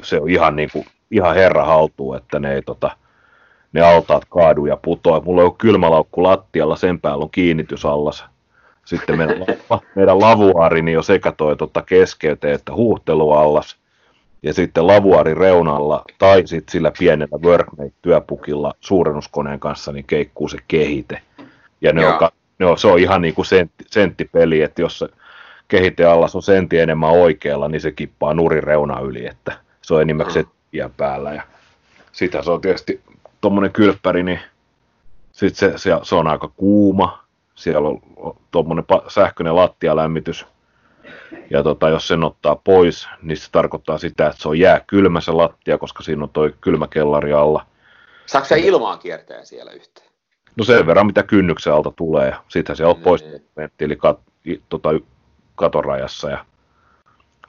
se 0.03 0.21
on 0.21 0.31
ihan, 0.31 0.57
niin 0.57 0.69
kuin, 0.73 0.87
ihan 1.11 1.35
herra 1.35 1.65
haltuu, 1.65 2.15
että 2.15 2.39
ne 2.39 2.55
ei 2.55 2.63
tota, 2.63 2.91
ne 3.73 3.81
altaat 3.81 4.25
kaadu 4.25 4.67
ja 4.67 4.77
putoa. 4.77 5.21
Mulla 5.21 5.43
on 5.43 5.57
kylmälaukku 5.57 6.23
lattialla, 6.23 6.77
sen 6.77 7.01
päällä 7.01 7.23
on 7.23 7.31
kiinnitysallas. 7.31 8.25
Sitten 8.89 9.19
meidän, 9.19 9.37
meidän 9.95 10.21
lavuaari 10.21 10.83
niin 10.83 10.95
jo 10.95 11.03
sekä 11.03 11.33
toi 11.33 11.57
tota 11.57 11.83
keskeyteen 11.83 12.55
että 12.55 12.73
huuhteluallas. 12.73 13.77
Ja 14.43 14.55
sitten 14.55 14.87
lavuaarin 14.87 15.37
reunalla 15.37 16.05
tai 16.19 16.47
sitten 16.47 16.73
sillä 16.73 16.93
pienellä 16.99 17.39
workmate-työpukilla 17.43 18.75
suurennuskoneen 18.81 19.61
kanssa 19.61 19.93
niin 19.93 20.05
keikkuu 20.05 20.49
se 20.49 20.59
kehite. 20.69 21.21
Ja 21.81 21.93
ne 21.93 22.07
on, 22.07 22.19
Joo. 22.21 22.31
ne 22.59 22.67
on, 22.67 22.79
se 22.79 22.89
on 22.89 22.99
ihan 22.99 23.23
niin 23.23 23.35
kuin 23.35 23.47
sentti, 23.47 23.85
senttipeli, 23.87 24.63
että 24.63 24.83
jos 24.83 24.99
se 24.99 25.09
kehiteallas 25.69 26.37
on 26.37 26.43
sentti 26.43 26.79
enemmän 26.79 27.11
oikealla, 27.11 27.69
niin 27.69 27.81
se 27.81 27.93
kippaa 27.93 28.35
nurin 28.35 28.63
reuna 28.63 29.01
yli, 29.01 29.27
että 29.27 29.53
se 29.83 29.95
on 29.95 30.03
enimmäkseen 30.03 30.47
mm. 30.73 30.91
päällä. 30.97 31.35
Ja 31.35 31.43
sitä 32.13 32.43
se 32.43 32.51
on 32.51 32.61
tietysti 32.61 33.01
tuommoinen 33.41 33.73
kylppäri, 33.73 34.23
niin 34.23 34.41
sit 35.33 35.57
se, 35.57 35.73
se, 35.77 35.91
se, 36.03 36.15
on 36.15 36.27
aika 36.27 36.49
kuuma. 36.57 37.28
Siellä 37.59 37.89
on 37.89 38.01
tuommoinen 38.51 38.85
sähköinen 39.09 39.57
lattialämmitys. 39.57 40.47
Ja 41.51 41.63
tota, 41.63 41.89
jos 41.89 42.09
sen 42.09 42.25
ottaa 42.25 42.57
pois, 42.57 43.09
niin 43.23 43.37
se 43.37 43.51
tarkoittaa 43.53 43.99
sitä, 43.99 44.27
että 44.27 44.43
se 44.43 44.49
on 44.49 44.59
jää 44.59 44.81
kylmä 44.87 45.21
se 45.21 45.33
lattia, 45.33 45.79
koska 45.79 46.03
siinä 46.03 46.23
on 46.23 46.31
toi 46.31 46.55
kylmäkellari 46.61 47.33
alla. 47.33 47.67
Saatko 48.27 48.49
sä 48.49 48.57
ilmaa 48.57 48.97
kiertää 48.97 49.45
siellä 49.45 49.73
yhteen? 49.73 50.09
No 50.57 50.65
sen 50.65 50.87
verran, 50.87 51.07
mitä 51.07 51.23
kynnyksen 51.23 51.73
alta 51.73 51.93
tulee. 51.97 52.35
Sittenhän 52.49 52.77
se 52.77 52.85
on 52.87 52.97
Mm. 52.97 53.03
poistoventtiili 53.03 53.97
kat, 53.97 54.21
i- 54.47 54.63
tota, 54.69 54.89
katorajassa. 55.55 56.31
Ja 56.31 56.45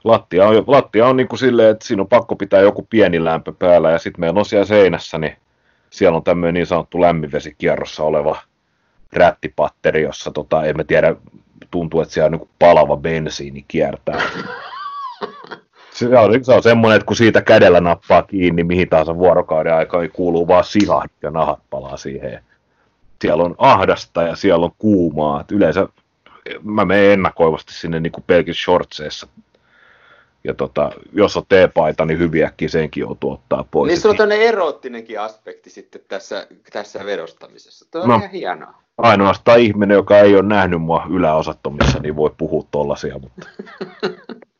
lattia 0.04 0.48
on, 0.48 0.64
lattia 0.66 1.06
on 1.06 1.16
niin 1.16 1.28
kuin 1.28 1.38
silleen, 1.38 1.70
että 1.70 1.86
siinä 1.86 2.02
on 2.02 2.08
pakko 2.08 2.36
pitää 2.36 2.60
joku 2.60 2.86
pieni 2.90 3.24
lämpö 3.24 3.52
päällä. 3.58 3.90
Ja 3.90 3.98
sitten 3.98 4.20
meillä 4.20 4.38
on 4.38 4.44
siellä 4.46 4.66
seinässä, 4.66 5.18
niin 5.18 5.36
siellä 5.90 6.16
on 6.16 6.24
tämmöinen 6.24 6.54
niin 6.54 6.66
sanottu 6.66 7.00
lämminvesikierrossa 7.00 8.02
oleva 8.02 8.36
rättipatteri, 9.12 10.02
jossa 10.02 10.30
tota, 10.30 10.64
en 10.64 10.76
mä 10.76 10.84
tiedä, 10.84 11.16
tuntuu, 11.70 12.00
että 12.00 12.14
siellä 12.14 12.26
on 12.26 12.32
niin 12.32 12.48
palava 12.58 12.96
bensiini 12.96 13.64
kiertää. 13.68 14.20
Se 15.90 16.18
on, 16.18 16.44
se 16.44 16.52
on 16.52 16.62
semmoinen, 16.62 16.96
että 16.96 17.06
kun 17.06 17.16
siitä 17.16 17.42
kädellä 17.42 17.80
nappaa 17.80 18.22
kiinni 18.22 18.64
mihin 18.64 18.88
tahansa 18.88 19.18
vuorokauden 19.18 19.74
aikaa, 19.74 20.00
niin 20.00 20.12
kuuluu 20.12 20.48
vaan 20.48 20.64
sihat 20.64 21.10
ja 21.22 21.30
nahat 21.30 21.60
palaa 21.70 21.96
siihen. 21.96 22.44
Siellä 23.20 23.44
on 23.44 23.54
ahdasta 23.58 24.22
ja 24.22 24.36
siellä 24.36 24.64
on 24.64 24.72
kuumaa. 24.78 25.40
Et 25.40 25.52
yleensä 25.52 25.88
mä 26.62 26.84
menen 26.84 27.10
ennakoivasti 27.10 27.74
sinne 27.74 28.00
niin 28.00 28.12
kuin 28.12 28.24
pelkissä 28.26 28.64
shortseissa. 28.64 29.26
Ja 30.44 30.54
tota, 30.54 30.90
jos 31.12 31.36
on 31.36 31.42
teepaita, 31.48 32.04
niin 32.04 32.18
hyviäkin 32.18 32.70
senkin 32.70 33.00
joutuu 33.00 33.32
ottaa 33.32 33.64
pois. 33.70 33.88
Niin 33.88 34.00
sulla 34.00 34.12
on 34.12 34.16
tämmöinen 34.16 34.46
eroottinenkin 34.46 35.20
aspekti 35.20 35.70
sitten 35.70 36.00
tässä, 36.08 36.46
tässä 36.72 37.04
vedostamisessa. 37.04 37.86
Tuo 37.90 38.02
on 38.02 38.08
no, 38.08 38.16
ihan 38.16 38.30
hienoa. 38.30 38.82
Ainoastaan 39.02 39.60
ihminen, 39.60 39.94
joka 39.94 40.18
ei 40.18 40.34
ole 40.34 40.42
nähnyt 40.42 40.82
mua 40.82 41.06
yläosattomissa, 41.10 41.98
niin 41.98 42.16
voi 42.16 42.30
puhua 42.38 42.64
tollasia, 42.70 43.18
mutta... 43.18 43.48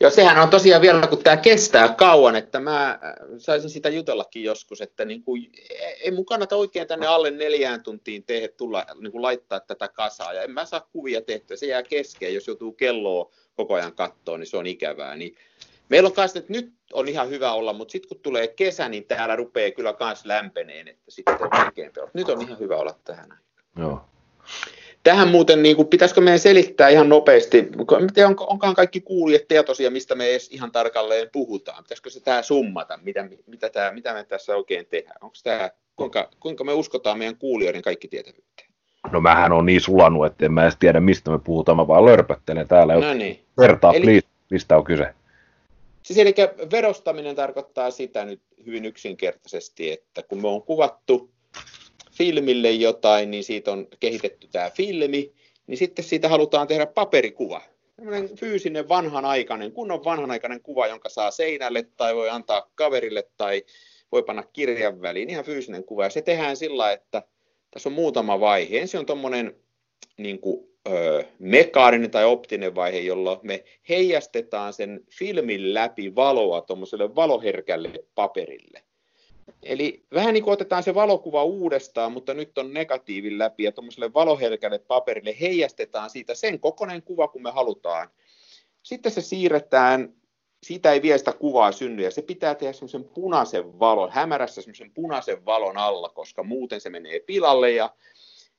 Joo, 0.00 0.10
sehän 0.10 0.42
on 0.42 0.50
tosiaan 0.50 0.82
vielä, 0.82 1.06
kun 1.06 1.22
tämä 1.22 1.36
kestää 1.36 1.88
kauan, 1.88 2.36
että 2.36 2.60
mä 2.60 2.90
äh, 2.90 2.98
saisin 3.38 3.70
sitä 3.70 3.88
jutellakin 3.88 4.42
joskus, 4.42 4.80
että 4.80 5.04
niin 5.04 5.22
kuin, 5.22 5.52
ei 6.00 6.10
mun 6.10 6.26
kannata 6.26 6.56
oikein 6.56 6.88
tänne 6.88 7.06
alle 7.06 7.30
neljään 7.30 7.82
tuntiin 7.82 8.24
tehdä, 8.24 8.48
tulla, 8.48 8.86
niin 9.00 9.12
kuin 9.12 9.22
laittaa 9.22 9.60
tätä 9.60 9.88
kasaa, 9.88 10.32
ja 10.32 10.42
en 10.42 10.50
mä 10.50 10.64
saa 10.64 10.88
kuvia 10.92 11.22
tehtyä, 11.22 11.56
se 11.56 11.66
jää 11.66 11.82
kesken, 11.82 12.34
jos 12.34 12.46
joutuu 12.46 12.72
kelloa 12.72 13.30
koko 13.54 13.74
ajan 13.74 13.94
kattoon, 13.94 14.40
niin 14.40 14.46
se 14.48 14.56
on 14.56 14.66
ikävää. 14.66 15.16
Niin 15.16 15.34
meillä 15.88 16.06
on 16.06 16.12
kanssa, 16.12 16.38
että 16.38 16.52
nyt 16.52 16.72
on 16.92 17.08
ihan 17.08 17.30
hyvä 17.30 17.52
olla, 17.52 17.72
mutta 17.72 17.92
sitten 17.92 18.08
kun 18.08 18.20
tulee 18.22 18.48
kesä, 18.48 18.88
niin 18.88 19.04
täällä 19.04 19.36
rupeaa 19.36 19.70
kyllä 19.70 19.92
kans 19.92 20.24
lämpeneen, 20.24 20.88
että 20.88 21.10
sitten 21.10 21.34
on 21.34 22.10
Nyt 22.14 22.28
on 22.28 22.42
ihan 22.42 22.58
hyvä 22.58 22.76
olla 22.76 22.94
tähän 23.04 23.38
Joo. 23.78 24.00
Tähän 25.02 25.28
muuten, 25.28 25.62
niin 25.62 25.76
kuin, 25.76 25.88
pitäisikö 25.88 26.20
meidän 26.20 26.38
selittää 26.38 26.88
ihan 26.88 27.08
nopeasti, 27.08 27.68
onko, 28.26 28.46
onkohan 28.50 28.74
kaikki 28.74 29.00
kuulijat 29.00 29.48
tietoisia, 29.48 29.90
mistä 29.90 30.14
me 30.14 30.26
edes 30.30 30.48
ihan 30.52 30.72
tarkalleen 30.72 31.28
puhutaan. 31.32 31.84
Pitäisikö 31.84 32.10
se 32.10 32.20
tämä 32.20 32.42
summata, 32.42 32.98
mitä, 33.02 33.28
mitä, 33.46 33.70
tämä, 33.70 33.90
mitä 33.90 34.12
me 34.12 34.24
tässä 34.24 34.56
oikein 34.56 34.86
tehdään? 34.86 35.16
Onko 35.20 35.36
tämä, 35.44 35.70
kuinka, 35.96 36.28
kuinka 36.40 36.64
me 36.64 36.72
uskotaan 36.72 37.18
meidän 37.18 37.36
kuulijoiden 37.36 37.82
kaikki 37.82 38.08
tietävyyteen? 38.08 38.68
No 39.12 39.20
mähän 39.20 39.52
on 39.52 39.66
niin 39.66 39.80
sulanut, 39.80 40.26
että 40.26 40.46
en 40.46 40.52
mä 40.52 40.62
edes 40.62 40.76
tiedä, 40.76 41.00
mistä 41.00 41.30
me 41.30 41.38
puhutaan, 41.38 41.76
mä 41.76 41.88
vaan 41.88 42.04
lörpöttelen 42.04 42.68
täällä. 42.68 42.94
No 42.94 43.14
niin. 43.14 43.40
Vertaa, 43.58 43.92
eli, 43.92 44.04
please, 44.04 44.26
mistä 44.50 44.76
on 44.76 44.84
kyse? 44.84 45.14
Siis 46.06 46.18
eli 46.18 46.34
verostaminen 46.70 47.36
tarkoittaa 47.36 47.90
sitä 47.90 48.24
nyt 48.24 48.42
hyvin 48.66 48.84
yksinkertaisesti, 48.84 49.90
että 49.90 50.22
kun 50.22 50.42
me 50.42 50.48
on 50.48 50.62
kuvattu 50.62 51.30
filmille 52.12 52.70
jotain, 52.70 53.30
niin 53.30 53.44
siitä 53.44 53.72
on 53.72 53.88
kehitetty 54.00 54.48
tämä 54.52 54.70
filmi, 54.70 55.32
niin 55.66 55.78
sitten 55.78 56.04
siitä 56.04 56.28
halutaan 56.28 56.66
tehdä 56.66 56.86
paperikuva. 56.86 57.62
Tällainen 57.96 58.36
fyysinen 58.36 58.88
vanhanaikainen, 58.88 59.72
kunnon 59.72 60.04
vanhanaikainen 60.04 60.62
kuva, 60.62 60.86
jonka 60.86 61.08
saa 61.08 61.30
seinälle 61.30 61.86
tai 61.96 62.14
voi 62.14 62.30
antaa 62.30 62.70
kaverille 62.74 63.28
tai 63.36 63.64
voi 64.12 64.22
panna 64.22 64.42
kirjan 64.42 65.02
väliin, 65.02 65.30
ihan 65.30 65.44
fyysinen 65.44 65.84
kuva. 65.84 66.04
Ja 66.04 66.10
se 66.10 66.22
tehdään 66.22 66.56
sillä, 66.56 66.92
että 66.92 67.22
tässä 67.70 67.88
on 67.88 67.92
muutama 67.92 68.40
vaihe. 68.40 68.80
Ensin 68.80 69.00
on 69.00 69.06
tuommoinen 69.06 69.56
niin 70.18 70.40
ö, 70.86 71.24
mekaaninen 71.38 72.10
tai 72.10 72.24
optinen 72.24 72.74
vaihe, 72.74 72.98
jolla 72.98 73.40
me 73.42 73.64
heijastetaan 73.88 74.72
sen 74.72 75.00
filmin 75.18 75.74
läpi 75.74 76.14
valoa 76.14 76.60
tuommoiselle 76.60 77.14
valoherkälle 77.14 77.92
paperille. 78.14 78.82
Eli 79.62 80.04
vähän 80.14 80.34
niin 80.34 80.44
kuin 80.44 80.52
otetaan 80.52 80.82
se 80.82 80.94
valokuva 80.94 81.44
uudestaan, 81.44 82.12
mutta 82.12 82.34
nyt 82.34 82.58
on 82.58 82.74
negatiivin 82.74 83.38
läpi 83.38 83.62
ja 83.62 83.72
tuommoiselle 83.72 84.12
valoherkälle 84.12 84.78
paperille 84.78 85.36
heijastetaan 85.40 86.10
siitä 86.10 86.34
sen 86.34 86.60
kokoinen 86.60 87.02
kuva, 87.02 87.28
kun 87.28 87.42
me 87.42 87.50
halutaan. 87.50 88.08
Sitten 88.82 89.12
se 89.12 89.20
siirretään, 89.20 90.14
siitä 90.62 90.92
ei 90.92 91.02
vielä 91.02 91.18
sitä 91.18 91.32
kuvaa 91.32 91.72
synny 91.72 92.02
ja 92.02 92.10
se 92.10 92.22
pitää 92.22 92.54
tehdä 92.54 92.72
semmoisen 92.72 93.04
punaisen 93.04 93.78
valon, 93.78 94.10
hämärässä 94.10 94.62
semmoisen 94.62 94.90
punaisen 94.94 95.44
valon 95.44 95.78
alla, 95.78 96.08
koska 96.08 96.42
muuten 96.42 96.80
se 96.80 96.90
menee 96.90 97.20
pilalle 97.20 97.70
ja 97.70 97.90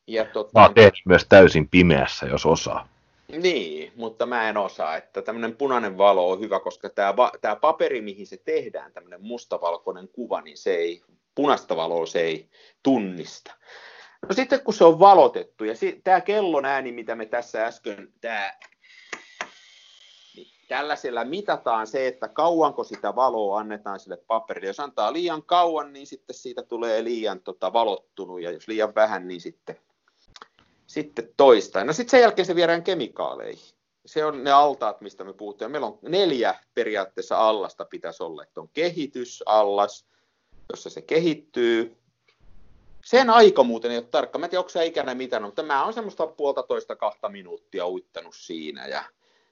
ja 0.08 0.26
tota, 0.26 0.52
Mä 0.54 0.66
oon 0.66 0.74
myös 1.06 1.26
täysin 1.30 1.70
pimeässä, 1.70 2.26
jos 2.26 2.46
osaa. 2.46 2.88
Niin, 3.28 3.92
mutta 3.96 4.26
mä 4.26 4.50
en 4.50 4.58
osaa, 4.58 4.98
että 4.98 5.22
tämmöinen 5.22 5.56
punainen 5.56 5.98
valo 5.98 6.32
on 6.32 6.40
hyvä, 6.40 6.60
koska 6.60 6.90
tämä, 6.90 7.14
tämä 7.42 7.56
paperi, 7.56 8.02
mihin 8.02 8.28
se 8.28 8.38
tehdään, 8.38 8.94
tämmöinen 8.94 9.22
mustavalkoinen 9.22 10.08
kuva, 10.08 10.42
niin 10.42 10.58
se 10.58 10.76
ei, 10.76 11.02
punaista 11.36 11.76
valoa 11.76 12.06
se 12.06 12.22
ei 12.22 12.50
tunnista. 12.84 13.54
No 14.30 14.34
sitten 14.34 14.62
kun 14.62 14.74
se 14.74 14.84
on 14.84 15.00
valotettu, 15.00 15.64
ja 15.64 15.76
si- 15.76 16.02
tämä 16.04 16.22
kellon 16.22 16.66
ääni, 16.66 16.92
mitä 16.92 17.16
me 17.16 17.26
tässä 17.26 17.66
äsken, 17.66 18.14
tämä, 18.22 18.54
niin 20.36 20.48
tällaisella 20.68 21.26
mitataan 21.26 21.88
se, 21.88 22.08
että 22.08 22.28
kauanko 22.28 22.84
sitä 22.84 23.16
valoa 23.16 23.60
annetaan 23.60 24.00
sille 24.00 24.18
paperille. 24.18 24.68
Jos 24.68 24.80
antaa 24.80 25.14
liian 25.14 25.44
kauan, 25.44 25.94
niin 25.94 26.08
sitten 26.08 26.36
siitä 26.36 26.64
tulee 26.64 27.04
liian 27.04 27.40
tota, 27.40 27.74
valottunut, 27.74 28.42
ja 28.42 28.52
jos 28.52 28.68
liian 28.68 28.96
vähän, 28.96 29.28
niin 29.28 29.42
sitten 29.42 29.78
sitten 31.02 31.30
toista. 31.38 31.84
No 31.84 31.94
sitten 31.94 32.12
sen 32.12 32.22
jälkeen 32.22 32.46
se 32.46 32.56
viedään 32.56 32.84
kemikaaleihin. 32.84 33.78
Se 34.06 34.26
on 34.26 34.44
ne 34.44 34.52
altaat, 34.52 35.02
mistä 35.02 35.24
me 35.24 35.34
puhutaan. 35.34 35.72
Meillä 35.72 35.88
on 35.88 36.00
neljä 36.02 36.56
periaatteessa 36.74 37.38
allasta 37.38 37.86
pitäisi 37.86 38.24
olla. 38.24 38.44
Että 38.44 38.62
on 38.62 38.70
kehitysallas, 38.74 40.06
jossa 40.70 40.90
se 40.90 41.02
kehittyy. 41.02 41.98
Sen 43.06 43.30
aika 43.30 43.64
muuten 43.64 43.92
ei 43.92 43.98
ole 43.98 44.06
tarkka. 44.12 44.40
Mä 44.40 44.46
en 44.46 44.50
tiedä, 44.50 44.60
onko 44.60 44.70
se 44.70 44.86
ikänä 44.86 45.16
mitään, 45.16 45.44
mutta 45.44 45.64
mä 45.64 45.84
oon 45.84 45.94
semmoista 45.94 46.28
puolta 46.28 46.64
toista 46.64 46.96
kahta 46.96 47.30
minuuttia 47.30 47.88
uittanut 47.88 48.36
siinä. 48.36 48.88
Ja 48.88 49.04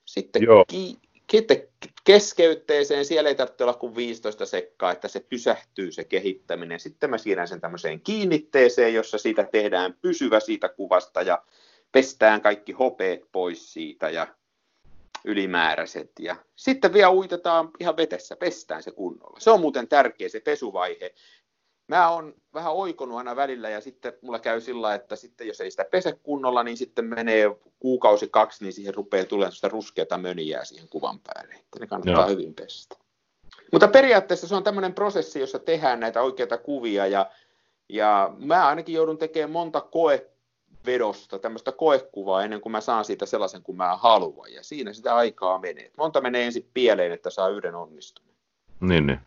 sitten 0.05 0.43
Joo. 0.43 0.65
ki- 0.67 0.99
sitten 1.31 1.67
keskeytteeseen, 2.05 3.05
siellä 3.05 3.29
ei 3.29 3.35
tarvitse 3.35 3.63
olla 3.63 3.73
kuin 3.73 3.95
15 3.95 4.45
sekkaa, 4.45 4.91
että 4.91 5.07
se 5.07 5.19
pysähtyy 5.19 5.91
se 5.91 6.03
kehittäminen. 6.03 6.79
Sitten 6.79 7.09
mä 7.09 7.17
siirrän 7.17 7.47
sen 7.47 7.61
tämmöiseen 7.61 8.01
kiinnitteeseen, 8.01 8.93
jossa 8.93 9.17
siitä 9.17 9.43
tehdään 9.51 9.97
pysyvä 10.01 10.39
siitä 10.39 10.69
kuvasta 10.69 11.21
ja 11.21 11.43
pestään 11.91 12.41
kaikki 12.41 12.71
hopeet 12.71 13.21
pois 13.31 13.73
siitä 13.73 14.09
ja 14.09 14.27
ylimääräiset. 15.25 16.11
Ja 16.19 16.35
sitten 16.55 16.93
vielä 16.93 17.11
uitetaan 17.11 17.69
ihan 17.79 17.97
vetessä, 17.97 18.35
pestään 18.35 18.83
se 18.83 18.91
kunnolla. 18.91 19.39
Se 19.39 19.51
on 19.51 19.59
muuten 19.59 19.87
tärkeä 19.87 20.29
se 20.29 20.39
pesuvaihe 20.39 21.13
mä 21.87 22.09
oon 22.09 22.33
vähän 22.53 22.73
oikonut 22.73 23.17
aina 23.17 23.35
välillä 23.35 23.69
ja 23.69 23.81
sitten 23.81 24.13
mulla 24.21 24.39
käy 24.39 24.61
sillä, 24.61 24.95
että 24.95 25.15
sitten 25.15 25.47
jos 25.47 25.61
ei 25.61 25.71
sitä 25.71 25.85
pese 25.91 26.19
kunnolla, 26.23 26.63
niin 26.63 26.77
sitten 26.77 27.05
menee 27.05 27.55
kuukausi 27.79 28.27
kaksi, 28.31 28.63
niin 28.63 28.73
siihen 28.73 28.93
rupeaa 28.93 29.25
tulemaan 29.25 29.51
sitä 29.51 29.67
ruskeata 29.67 30.17
möniää 30.17 30.65
siihen 30.65 30.89
kuvan 30.89 31.19
päälle. 31.19 31.53
Että 31.53 31.79
ne 31.79 31.87
kannattaa 31.87 32.21
Joo. 32.21 32.29
hyvin 32.29 32.53
pestä. 32.53 32.95
Mutta 33.71 33.87
periaatteessa 33.87 34.47
se 34.47 34.55
on 34.55 34.63
tämmöinen 34.63 34.93
prosessi, 34.93 35.39
jossa 35.39 35.59
tehdään 35.59 35.99
näitä 35.99 36.21
oikeita 36.21 36.57
kuvia 36.57 37.07
ja, 37.07 37.31
ja 37.89 38.33
mä 38.37 38.67
ainakin 38.67 38.95
joudun 38.95 39.17
tekemään 39.17 39.51
monta 39.51 39.81
koevedosta, 39.81 41.39
tämmöistä 41.39 41.71
koekuvaa 41.71 42.43
ennen 42.43 42.61
kuin 42.61 42.71
mä 42.71 42.81
saan 42.81 43.05
siitä 43.05 43.25
sellaisen 43.25 43.63
kuin 43.63 43.77
mä 43.77 43.97
haluan. 43.97 44.53
Ja 44.53 44.63
siinä 44.63 44.93
sitä 44.93 45.15
aikaa 45.15 45.59
menee. 45.59 45.91
Monta 45.97 46.21
menee 46.21 46.45
ensin 46.45 46.69
pieleen, 46.73 47.11
että 47.11 47.29
saa 47.29 47.49
yhden 47.49 47.75
onnistuneen. 47.75 48.35
Niin, 48.79 49.07
niin 49.07 49.19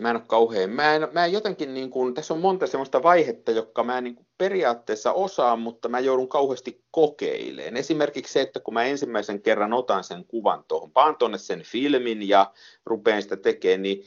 mä 0.00 0.10
en 0.10 0.16
ole 0.16 0.24
kauhean, 0.26 0.70
mä 0.70 0.94
en, 0.94 1.08
mä 1.12 1.24
en 1.24 1.32
jotenkin 1.32 1.74
niin 1.74 1.90
kuin, 1.90 2.14
tässä 2.14 2.34
on 2.34 2.40
monta 2.40 2.66
semmoista 2.66 3.02
vaihetta, 3.02 3.50
jotka 3.50 3.84
mä 3.84 3.98
en 3.98 4.04
niin 4.04 4.14
kuin 4.14 4.26
periaatteessa 4.38 5.12
osaan, 5.12 5.60
mutta 5.60 5.88
mä 5.88 6.00
joudun 6.00 6.28
kauheasti 6.28 6.84
kokeilemaan. 6.90 7.76
Esimerkiksi 7.76 8.32
se, 8.32 8.40
että 8.40 8.60
kun 8.60 8.74
mä 8.74 8.84
ensimmäisen 8.84 9.42
kerran 9.42 9.72
otan 9.72 10.04
sen 10.04 10.24
kuvan 10.24 10.64
tuohon, 10.68 10.92
paan 10.92 11.16
tuonne 11.16 11.38
sen 11.38 11.62
filmin 11.62 12.28
ja 12.28 12.52
rupean 12.86 13.22
sitä 13.22 13.36
tekemään, 13.36 13.82
niin 13.82 14.04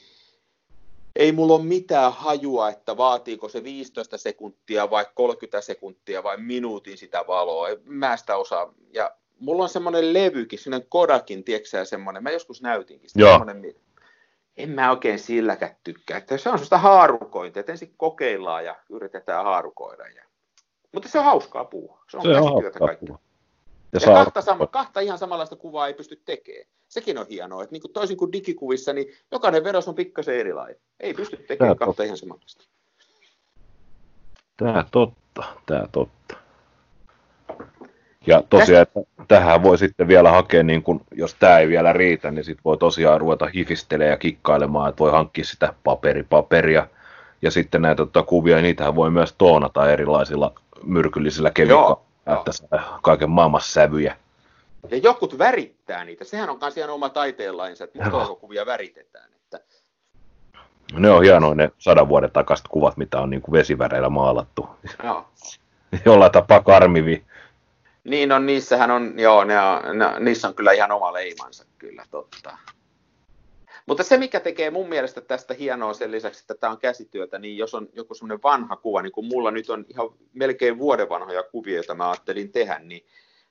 ei 1.15 1.32
mulla 1.32 1.54
ole 1.54 1.63
mitään 1.63 2.13
hajua, 2.13 2.69
että 2.69 2.97
vaatiiko 2.97 3.49
se 3.49 3.63
15 3.63 4.17
sekuntia 4.17 4.89
vai 4.89 5.06
30 5.15 5.62
sekuntia 5.62 6.23
vai 6.23 6.38
minuutin 6.38 6.97
sitä 6.97 7.23
valoa. 7.28 7.67
Mä 7.84 8.17
sitä 8.17 8.36
osaa. 8.36 8.73
Ja 8.93 9.15
mulla 9.39 9.63
on 9.63 9.69
semmoinen 9.69 10.13
levykin, 10.13 10.60
semmoinen 10.60 10.89
Kodakin, 10.89 11.43
tiedätkö 11.43 11.86
semmoinen, 11.86 12.23
mä 12.23 12.32
joskus 12.32 12.62
näytinkin. 12.62 13.10
Semmoinen, 13.10 13.75
en 14.60 14.69
mä 14.69 14.91
oikein 14.91 15.19
silläkään 15.19 15.76
tykkää. 15.84 16.17
Että 16.17 16.38
se 16.38 16.50
on 16.50 16.58
sellaista 16.58 16.78
haarukointia, 16.78 17.60
että 17.60 17.72
ensin 17.72 17.93
kokeillaan 17.98 18.65
ja 18.65 18.76
yritetään 18.89 19.43
haarukoida. 19.43 20.08
Ja... 20.08 20.24
Mutta 20.93 21.10
se 21.10 21.19
on 21.19 21.26
hauskaa 21.26 21.65
puhua. 21.65 22.04
Se 22.12 22.17
on, 22.17 22.24
se 22.24 22.30
on 22.30 22.43
hauskaa 22.43 22.95
puhua. 23.00 23.19
Ja, 23.93 24.00
ja 24.02 24.13
kahta, 24.13 24.41
sama, 24.41 24.67
kahta 24.67 25.00
ihan 25.00 25.17
samanlaista 25.17 25.56
kuvaa 25.56 25.88
ei 25.88 25.93
pysty 25.93 26.22
tekemään. 26.26 26.67
Sekin 26.88 27.17
on 27.17 27.28
hienoa, 27.30 27.63
että 27.63 27.74
niin 27.74 27.82
kuin 27.82 27.93
toisin 27.93 28.17
kuin 28.17 28.32
digikuvissa, 28.32 28.93
niin 28.93 29.13
jokainen 29.32 29.63
veros 29.63 29.88
on 29.88 29.95
pikkasen 29.95 30.36
erilainen. 30.36 30.82
Ei 31.00 31.13
pysty 31.13 31.38
tekemään 31.38 31.58
Tää 31.58 31.80
kahta 31.80 31.86
totta. 31.86 32.04
ihan 32.04 32.17
samanlaista. 32.17 32.65
Tämä 34.58 34.86
totta, 34.91 35.43
tämä 35.65 35.88
totta. 35.91 36.36
Ja 38.29 38.43
tosiaan, 38.49 38.81
että 38.81 38.99
tähän 39.27 39.63
voi 39.63 39.77
sitten 39.77 40.07
vielä 40.07 40.31
hakea, 40.31 40.63
niin 40.63 40.83
kun, 40.83 41.01
jos 41.11 41.35
tämä 41.35 41.59
ei 41.59 41.67
vielä 41.67 41.93
riitä, 41.93 42.31
niin 42.31 42.43
sitten 42.43 42.63
voi 42.65 42.77
tosiaan 42.77 43.21
ruveta 43.21 43.45
hifistelemään 43.55 44.11
ja 44.11 44.17
kikkailemaan, 44.17 44.89
että 44.89 44.99
voi 44.99 45.11
hankkia 45.11 45.45
sitä 45.45 45.73
paperipaperia. 45.83 46.87
Ja 47.41 47.51
sitten 47.51 47.81
näitä 47.81 47.97
tota, 47.97 48.23
kuvia, 48.23 48.61
niitähän 48.61 48.95
voi 48.95 49.11
myös 49.11 49.35
toonata 49.37 49.91
erilaisilla 49.91 50.53
myrkyllisillä 50.83 51.51
kemikaaleilla, 51.51 52.01
että 52.39 52.51
saa 52.51 52.99
kaiken 53.03 53.29
maailman 53.29 53.61
sävyjä. 53.61 54.15
Ja 54.91 54.97
jokut 54.97 55.37
värittää 55.37 56.05
niitä. 56.05 56.23
Sehän 56.23 56.49
on 56.49 56.57
myös 56.61 56.77
ihan 56.77 56.89
oma 56.89 57.09
taiteenlainsa, 57.09 57.83
että 57.83 57.99
mustavalkokuvia 57.99 58.65
väritetään. 58.65 59.29
Että... 59.35 59.59
Ne 60.93 61.09
on 61.09 61.23
hienoja 61.23 61.55
ne 61.55 61.71
sadan 61.77 62.09
vuoden 62.09 62.31
takaiset 62.31 62.67
kuvat, 62.67 62.97
mitä 62.97 63.19
on 63.19 63.29
niin 63.29 63.41
kuin 63.41 63.53
vesiväreillä 63.53 64.09
maalattu. 64.09 64.69
Joo. 65.03 65.25
Jollain 66.05 66.31
tapaa 66.31 66.63
karmivi. 66.63 67.25
Niin 68.03 68.31
on, 68.31 68.45
niissähän 68.45 68.91
on, 68.91 69.13
joo, 69.19 69.43
ne 69.43 69.59
on, 69.59 69.97
ne, 69.97 70.05
niissä 70.19 70.47
on 70.47 70.55
kyllä 70.55 70.71
ihan 70.71 70.91
oma 70.91 71.13
leimansa 71.13 71.65
kyllä, 71.77 72.05
totta. 72.12 72.57
Mutta 73.85 74.03
se, 74.03 74.17
mikä 74.17 74.39
tekee 74.39 74.69
mun 74.69 74.89
mielestä 74.89 75.21
tästä 75.21 75.53
hienoa 75.53 75.93
sen 75.93 76.12
lisäksi, 76.12 76.43
että 76.43 76.55
tämä 76.55 76.71
on 76.71 76.79
käsityötä, 76.79 77.39
niin 77.39 77.57
jos 77.57 77.75
on 77.75 77.89
joku 77.93 78.13
semmoinen 78.13 78.43
vanha 78.43 78.75
kuva, 78.75 79.01
niin 79.01 79.12
kuin 79.12 79.27
mulla 79.27 79.51
nyt 79.51 79.69
on 79.69 79.85
ihan 79.89 80.09
melkein 80.33 80.77
vuoden 80.77 81.09
vanhoja 81.09 81.43
kuvia, 81.43 81.75
joita 81.75 81.95
mä 81.95 82.09
ajattelin 82.09 82.51
tehdä, 82.51 82.79
niin 82.79 83.05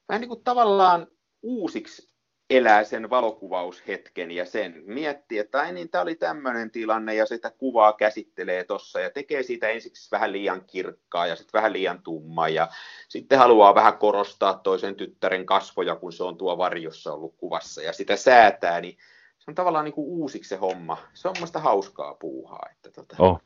vähän 0.09 0.21
niin 0.21 0.29
kuin 0.29 0.45
tavallaan 0.45 1.07
uusiksi 1.43 2.08
elää 2.51 2.85
sen 2.85 3.11
valokuvaushetken 3.11 4.31
ja 4.31 4.47
sen 4.47 4.83
miettii, 4.87 5.39
että 5.39 5.61
ai 5.61 5.73
niin, 5.73 5.89
tämä 5.89 6.03
oli 6.03 6.15
tämmöinen 6.15 6.71
tilanne 6.71 7.15
ja 7.15 7.27
sitä 7.27 7.51
kuvaa 7.51 7.93
käsittelee 7.93 8.65
tuossa 8.65 9.01
ja 9.01 9.11
tekee 9.11 9.43
siitä 9.43 9.69
ensiksi 9.69 10.11
vähän 10.11 10.33
liian 10.33 10.63
kirkkaa 10.67 11.27
ja 11.27 11.37
sitten 11.37 11.59
vähän 11.59 11.73
liian 11.73 12.03
tumma 12.03 12.49
ja 12.49 12.69
sitten 13.09 13.39
haluaa 13.39 13.75
vähän 13.75 13.99
korostaa 13.99 14.55
toisen 14.55 14.95
tyttären 14.95 15.47
kasvoja, 15.47 15.97
kun 15.97 16.13
se 16.13 16.25
on 16.25 16.37
tuo 16.37 16.59
varjossa 16.59 17.13
ollut 17.13 17.35
kuvassa 17.37 17.83
ja 17.83 17.93
sitä 17.93 18.17
säätää, 18.17 18.81
niin 18.81 18.99
se 19.39 19.51
on 19.51 19.55
tavallaan 19.55 19.85
niin 19.85 19.95
kuin 19.95 20.09
uusiksi 20.09 20.49
se 20.49 20.57
homma. 20.57 20.99
Se 21.15 21.29
on 21.29 21.35
muista 21.39 21.61
hauskaa 21.61 22.15
puuhaa. 22.15 22.69
Että 22.73 22.91
tota. 22.91 23.17
Oh. 23.19 23.41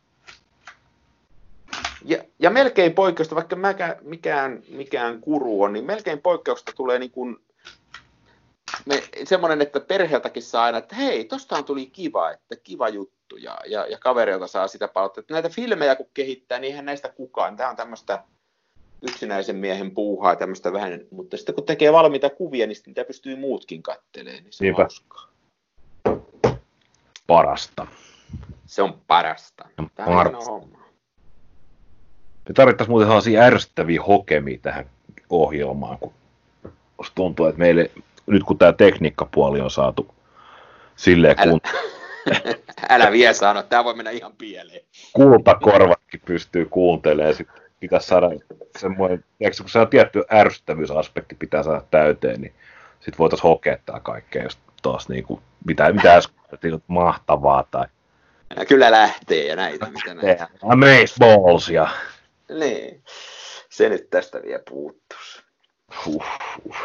Ja, 2.05 2.19
ja 2.39 2.51
melkein 2.51 2.95
poikkeusta, 2.95 3.35
vaikka 3.35 3.57
mäkä, 3.57 3.97
mikään, 4.01 4.63
mikään 4.69 5.21
kuru 5.21 5.63
on, 5.63 5.73
niin 5.73 5.85
melkein 5.85 6.21
poikkeusta 6.21 6.73
tulee 6.77 6.99
niin 6.99 7.11
kuin 7.11 7.37
me, 8.87 9.03
semmoinen, 9.25 9.63
että 9.63 9.81
perheeltäkin 9.81 10.43
saa 10.43 10.65
aina, 10.65 10.79
että 10.79 10.95
hei, 10.95 11.25
tostaan 11.25 11.65
tuli 11.65 11.87
kiva, 11.87 12.31
että 12.31 12.57
kiva 12.57 12.89
juttu, 12.89 13.37
ja, 13.37 13.59
ja, 13.67 13.87
ja 13.87 13.99
kaverilta 13.99 14.47
saa 14.47 14.69
sitä 14.69 14.89
palautetta. 14.89 15.35
Näitä 15.35 15.49
filmejä 15.49 15.97
kun 15.97 16.09
kehittää, 16.15 16.59
niin 16.59 16.71
eihän 16.71 16.85
näistä 16.85 17.09
kukaan. 17.09 17.57
Tämä 17.57 17.71
on 17.71 17.77
tämmöistä 17.77 18.25
yksinäisen 19.03 19.57
miehen 19.57 19.91
puuhaa, 19.91 20.37
tämmöistä 20.37 20.73
vähän, 20.73 21.01
mutta 21.11 21.37
sitten 21.37 21.55
kun 21.55 21.65
tekee 21.65 21.93
valmiita 21.93 22.31
kuvia, 22.31 22.67
niin 22.67 22.77
niitä 22.87 23.05
pystyy 23.05 23.37
muutkin 23.37 23.83
kattelemaan, 23.83 24.43
niin 24.43 24.53
se 24.53 24.65
Niinpä. 24.65 24.83
on 24.83 24.89
hauskaa. 24.89 25.29
Parasta. 27.27 27.87
Se 28.67 28.83
on 28.83 29.01
parasta. 29.07 29.69
Tämä 29.95 30.21
on 30.21 30.45
homma. 30.45 30.79
Me 32.49 32.55
tarvittaisiin 32.55 32.93
muuten 32.93 33.09
sellaisia 33.09 33.43
ärsyttäviä 33.43 34.03
hokemia 34.03 34.59
tähän 34.63 34.91
ohjelmaan, 35.31 35.99
kun 35.99 36.13
tuntuu, 37.15 37.47
että 37.47 37.59
meille, 37.59 37.91
nyt 38.27 38.43
kun 38.45 38.59
tämä 38.59 38.73
tekniikkapuoli 38.73 39.61
on 39.61 39.71
saatu 39.71 40.15
silleen, 40.97 41.37
Älä- 41.39 41.51
kun 41.51 41.61
Älä 42.89 43.13
vielä 43.13 43.33
sano, 43.33 43.63
tämä 43.63 43.85
voi 43.85 43.95
mennä 43.95 44.11
ihan 44.11 44.33
pieleen. 44.39 44.81
kultakorvatkin 45.13 46.21
pystyy 46.25 46.65
kuuntelemaan, 46.67 47.35
sit 47.35 47.49
pitäisi 47.81 48.07
saada 48.07 48.31
semmoinen, 48.79 49.25
tiedätkö, 49.39 49.63
kun 49.63 49.71
se 49.71 49.79
on 49.79 49.89
tietty 49.89 50.25
ärsyttävyysaspekti 50.33 51.35
pitää 51.35 51.63
saada 51.63 51.83
täyteen, 51.91 52.41
niin 52.41 52.55
sitten 52.95 53.19
voitaisiin 53.19 53.49
hokea 53.49 53.77
tää 53.87 54.01
kaikkea 54.01 54.43
just 54.43 54.59
taas 54.83 55.09
niin 55.09 55.25
kuin, 55.25 55.41
mitä, 55.67 55.93
mitä 55.93 56.15
äsken 56.15 56.83
mahtavaa 56.87 57.65
tai 57.71 57.87
Ja 58.57 58.65
kyllä 58.65 58.91
lähtee 58.91 59.47
ja 59.47 59.57
näitä, 59.57 59.87
mitä 59.91 60.15
näitä. 60.15 60.49
amaze 60.63 61.15
balls 61.19 61.69
ja 61.69 61.89
Niin. 62.59 63.03
Se 63.69 63.89
nyt 63.89 64.11
tästä 64.11 64.43
vielä 64.43 64.63
puuttuisi. 64.69 65.43
huh, 66.07 66.25
huh. 66.65 66.77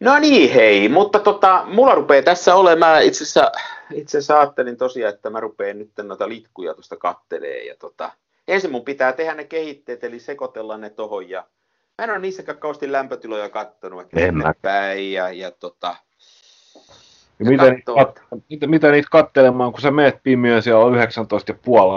No 0.00 0.18
niin, 0.18 0.52
hei, 0.52 0.88
mutta 0.88 1.18
tota, 1.18 1.64
mulla 1.66 1.94
rupeaa 1.94 2.22
tässä 2.22 2.54
olemaan, 2.54 3.02
itse 3.02 3.24
asiassa, 3.24 3.52
itse 3.92 4.18
asiassa 4.18 4.40
ajattelin 4.40 4.76
tosiaan, 4.76 5.14
että 5.14 5.30
mä 5.30 5.40
rupean 5.40 5.78
nyt 5.78 5.90
noita 6.02 6.28
litkuja 6.28 6.74
tuosta 6.74 6.96
kattelee 6.96 7.64
ja 7.64 7.74
tota, 7.78 8.12
ensin 8.48 8.70
mun 8.70 8.84
pitää 8.84 9.12
tehdä 9.12 9.34
ne 9.34 9.44
kehitteet, 9.44 10.04
eli 10.04 10.18
sekoitella 10.18 10.76
ne 10.76 10.90
tohon 10.90 11.28
ja 11.28 11.44
mä 11.98 12.04
en 12.04 12.10
ole 12.10 12.18
niissäkään 12.18 12.58
kauheasti 12.58 12.92
lämpötiloja 12.92 13.48
kattonut, 13.48 14.00
että 14.00 14.20
En 14.20 14.34
mä. 14.34 14.42
sinne 14.42 14.54
päin 14.62 15.12
ja, 15.12 15.30
ja 15.30 15.50
tota, 15.50 15.96
Ja 17.38 17.44
mitä, 17.46 17.70
niitä, 17.70 17.92
kat, 17.94 18.22
mitä, 18.50 18.66
mitä 18.66 18.90
niitä 18.90 19.08
kattelemaan, 19.10 19.72
kun 19.72 19.80
sä 19.80 19.90
meet 19.90 20.22
pimiöön, 20.22 20.62
siellä 20.62 20.84
on 20.84 20.94
19,5 20.94 20.98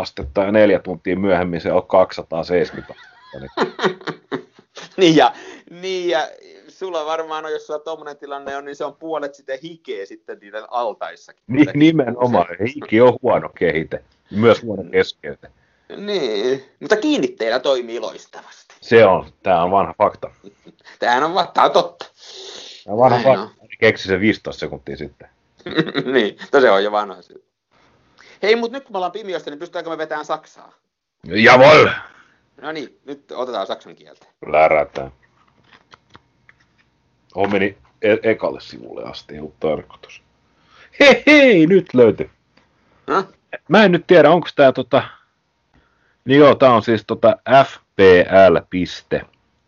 astetta 0.02 0.44
ja 0.44 0.52
neljä 0.52 0.80
tuntia 0.80 1.16
myöhemmin 1.16 1.62
se 1.62 1.72
on 1.72 1.88
270 1.88 2.94
astetta. 3.36 3.62
Niin 3.64 4.44
niin 4.98 5.16
ja, 5.16 5.34
niin 5.82 6.10
ja 6.10 6.28
sulla 6.84 7.06
varmaan 7.06 7.46
on, 7.46 7.52
jos 7.52 7.68
sulla 7.68 7.80
tommonen 7.80 8.18
tilanne 8.18 8.58
on, 8.58 8.66
niin 8.66 8.76
se 8.76 8.86
on 8.86 8.96
puolet 8.96 9.36
sitten 9.36 9.60
hikeä 9.64 10.06
sitten 10.06 10.38
niiden 10.42 10.64
altaissakin. 10.70 11.44
Ni, 11.48 11.66
nimenomaan, 11.74 12.46
hiki 12.76 13.02
on 13.02 13.18
huono 13.22 13.50
kehite, 13.50 14.04
myös 14.32 14.64
huono 14.64 14.84
keskeyte. 14.92 15.52
Niin, 15.98 16.64
mutta 16.80 16.96
kiinnitteillä 16.96 17.60
toimii 17.60 18.00
loistavasti. 18.00 18.76
Se 18.82 19.06
on, 19.06 19.32
tämä 19.44 19.64
on 19.64 19.72
vanha 19.72 19.94
fakta. 19.98 20.32
Tämähän 21.00 21.24
on, 21.24 21.48
tää 21.54 21.64
on 21.64 21.72
totta. 21.72 22.06
Tämä 22.84 22.94
on 22.94 23.00
vanha 23.00 23.22
Näin 23.22 23.38
fakta, 23.38 23.68
keksi 23.80 24.08
se 24.08 24.20
15 24.20 24.60
sekuntia 24.60 24.98
sitten. 24.98 25.30
niin, 26.14 26.38
no 26.54 26.62
se 26.62 26.72
on 26.72 26.84
jo 26.84 26.92
vanha 26.92 27.22
syy. 27.22 27.46
Hei, 28.44 28.56
mutta 28.56 28.78
nyt 28.78 28.84
kun 28.84 28.94
me 28.94 28.98
ollaan 28.98 29.12
pimiöstä, 29.12 29.50
niin 29.50 29.60
pystytäänkö 29.60 29.90
me 29.90 29.98
vetämään 29.98 30.26
Saksaa? 30.26 30.74
Jawohl! 31.28 31.88
No 32.62 32.72
niin, 32.72 33.00
nyt 33.06 33.32
otetaan 33.32 33.68
saksan 33.68 33.96
kieltä. 33.96 34.26
Lärätään. 34.46 35.12
On 37.36 37.52
meni 37.52 37.78
e- 38.02 38.18
ekalle 38.24 38.62
sivulle 38.62 39.04
asti, 39.04 39.34
ei 39.34 39.40
ollut 39.40 39.60
tarkoitus. 39.60 40.22
Hei 41.00 41.24
hei, 41.28 41.68
nyt 41.68 41.94
löytyi. 41.94 42.30
Häh? 43.10 43.26
Mä 43.70 43.84
en 43.84 43.92
nyt 43.92 44.08
tiedä, 44.08 44.30
onko 44.30 44.48
tää 44.56 44.72
tota... 44.72 45.04
Niin 46.26 46.40
joo, 46.40 46.56
tää 46.56 46.74
on 46.74 46.82
siis 46.82 47.04
tota 47.08 47.38
FPL 47.66 48.58
piste, 48.70 49.22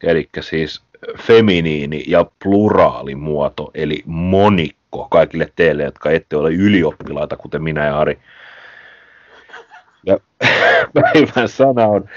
eli 0.04 0.30
siis 0.40 0.82
feminiini 1.18 2.04
ja 2.08 2.26
pluraalimuoto, 2.44 3.72
eli 3.74 4.04
monikko 4.06 5.08
kaikille 5.12 5.52
teille, 5.56 5.84
jotka 5.84 6.12
ette 6.12 6.38
ole 6.38 6.52
ylioppilaita, 6.52 7.38
kuten 7.38 7.64
minä 7.64 7.86
ja 7.86 8.00
Ari. 8.00 8.20
Ja 10.06 10.20
päivän 10.94 11.50
sana 11.50 11.86
on 11.86 12.10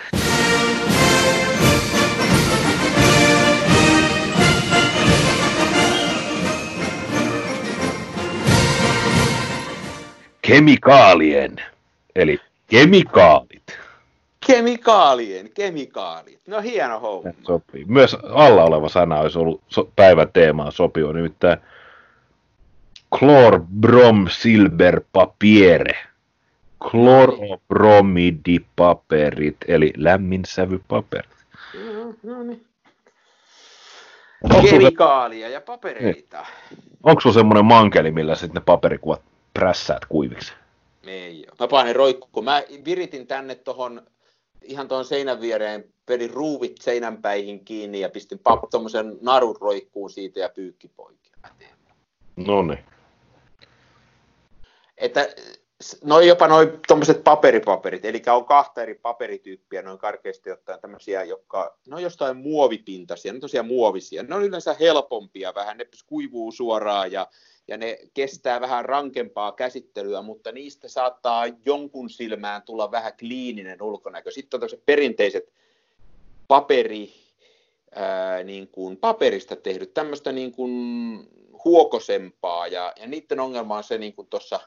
kemikaalien, 10.48 11.56
eli 12.16 12.38
kemikaalit. 12.66 13.78
Kemikaalien, 14.46 15.50
kemikaalit. 15.54 16.40
No 16.46 16.60
hieno 16.60 17.00
homma. 17.00 17.30
Sopii. 17.42 17.84
Myös 17.84 18.16
alla 18.32 18.64
oleva 18.64 18.88
sana 18.88 19.20
olisi 19.20 19.38
ollut 19.38 19.60
so- 19.68 19.90
päivän 19.96 20.32
teemaan 20.32 20.72
sopiva, 20.72 21.12
nimittäin 21.12 21.58
chlorbrom 23.18 24.26
silver 24.30 25.00
papiere. 25.12 25.98
Chlorobromidipaperit, 26.90 29.56
eli 29.68 29.92
lämminsävypaperit. 29.96 31.30
No, 31.94 32.14
no 32.22 32.42
niin. 32.42 32.64
Kemikaalia 34.70 35.48
ja 35.48 35.60
papereita. 35.60 36.46
onko 37.02 37.20
sulla 37.20 37.34
semmoinen 37.34 37.64
mankeli, 37.64 38.10
millä 38.10 38.34
sitten 38.34 38.54
ne 38.54 38.60
paperikuvat 38.66 39.22
prässäät 39.54 40.04
kuiviksi? 40.04 40.52
Ei 41.06 41.46
ole. 41.48 41.56
Mä 41.60 41.68
panen 41.68 41.96
roikku. 41.96 42.42
Mä 42.42 42.62
viritin 42.84 43.26
tänne 43.26 43.54
tohon 43.54 44.06
ihan 44.62 44.88
tuon 44.88 45.04
seinän 45.04 45.40
viereen, 45.40 45.84
pedin 46.06 46.30
ruuvit 46.30 46.76
seinänpäihin 46.80 47.64
kiinni 47.64 48.00
ja 48.00 48.08
pistin 48.08 48.38
pap- 48.38 48.68
tommosen 48.70 49.18
narun 49.20 49.56
roikkuun 49.60 50.10
siitä 50.10 50.40
ja 50.40 50.48
pyykki 50.48 50.88
poikki. 50.88 51.30
No 52.36 52.62
niin. 52.62 52.84
Että 54.96 55.28
noin 56.04 56.28
jopa 56.28 56.48
noin 56.48 56.68
tuommoiset 56.86 57.24
paperipaperit, 57.24 58.04
eli 58.04 58.22
on 58.26 58.44
kahta 58.44 58.82
eri 58.82 58.94
paperityyppiä, 58.94 59.82
noin 59.82 59.98
karkeasti 59.98 60.50
ottaen 60.50 60.80
tämmöisiä, 60.80 61.24
jotka, 61.24 61.78
ne 61.88 61.96
on 61.96 62.02
jostain 62.02 62.36
muovipintaisia, 62.36 63.32
ne 63.32 63.36
on 63.36 63.40
tosiaan 63.40 63.66
muovisia, 63.66 64.22
ne 64.22 64.34
on 64.34 64.44
yleensä 64.44 64.76
helpompia 64.80 65.54
vähän, 65.54 65.78
ne 65.78 65.86
kuivuu 66.06 66.52
suoraan 66.52 67.12
ja, 67.12 67.26
ja 67.68 67.76
ne 67.76 67.98
kestää 68.14 68.60
vähän 68.60 68.84
rankempaa 68.84 69.52
käsittelyä, 69.52 70.22
mutta 70.22 70.52
niistä 70.52 70.88
saattaa 70.88 71.44
jonkun 71.64 72.10
silmään 72.10 72.62
tulla 72.62 72.90
vähän 72.90 73.12
kliininen 73.18 73.82
ulkonäkö. 73.82 74.30
Sitten 74.30 74.62
on 74.62 74.68
perinteiset 74.86 75.52
paperi, 76.48 77.12
ää, 77.94 78.44
niin 78.44 78.68
kuin 78.68 78.96
paperista 78.96 79.56
tehdyt, 79.56 79.94
tämmöistä 79.94 80.32
niin 80.32 80.52
kuin 80.52 80.72
huokosempaa, 81.64 82.66
ja, 82.66 82.92
ja 83.00 83.06
niiden 83.06 83.40
ongelma 83.40 83.76
on 83.76 83.84
se, 83.84 83.98
niin 83.98 84.14
kuin 84.14 84.28
tuossa 84.28 84.60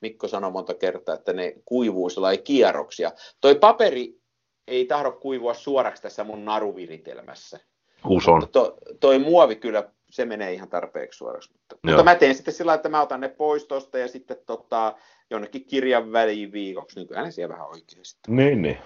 Mikko 0.00 0.28
sanoi 0.28 0.50
monta 0.50 0.74
kertaa, 0.74 1.14
että 1.14 1.32
ne 1.32 1.54
kuivuu 1.64 2.10
sellainen 2.10 2.44
kierroksia. 2.44 3.12
Toi 3.40 3.54
paperi 3.54 4.20
ei 4.66 4.86
tahdo 4.86 5.12
kuivua 5.12 5.54
suoraksi 5.54 6.02
tässä 6.02 6.24
mun 6.24 6.44
naruviritelmässä. 6.44 7.60
Uson. 8.08 8.48
To, 8.52 8.76
toi 9.00 9.18
muovi 9.18 9.56
kyllä, 9.56 9.90
se 10.16 10.24
menee 10.24 10.52
ihan 10.52 10.68
tarpeeksi 10.68 11.16
suoraksi. 11.16 11.50
Mutta, 11.52 11.76
mutta 11.82 12.04
mä 12.04 12.14
teen 12.14 12.34
sitten 12.34 12.54
sillä 12.54 12.74
että 12.74 12.88
mä 12.88 13.02
otan 13.02 13.20
ne 13.20 13.28
pois 13.28 13.64
tosta 13.64 13.98
ja 13.98 14.08
sitten 14.08 14.36
tota, 14.46 14.94
jonnekin 15.30 15.64
kirjan 15.64 16.12
väliin 16.12 16.52
viikoksi. 16.52 17.00
Nykyään 17.00 17.24
ne 17.24 17.30
siellä 17.30 17.52
vähän 17.52 17.68
oikeasti. 17.68 18.20
Niin, 18.28 18.62
niin. 18.62 18.78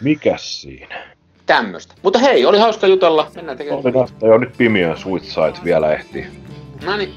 Mikäs 0.00 0.62
siinä? 0.62 1.16
Tämmöstä. 1.46 1.94
Mutta 2.02 2.18
hei, 2.18 2.46
oli 2.46 2.58
hauska 2.58 2.86
jutella. 2.86 3.30
Mennään 3.34 3.58
tekemään. 3.58 3.82
Oli 3.84 3.92
näistä 3.92 4.26
jo 4.26 4.38
nyt 4.38 4.56
Pimiön 4.56 4.96
Side 4.96 5.64
vielä 5.64 5.92
ehtii. 5.92 6.26
No 6.84 6.96
niin. 6.96 7.14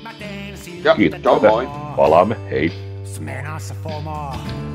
Ja, 0.84 0.95
Kiitos. 0.95 1.23
joo, 1.23 1.39
moi. 1.39 1.67
Palaamme, 1.95 2.36
hei. 2.49 2.71
Smenassa 3.03 3.75
fomaa. 3.84 4.75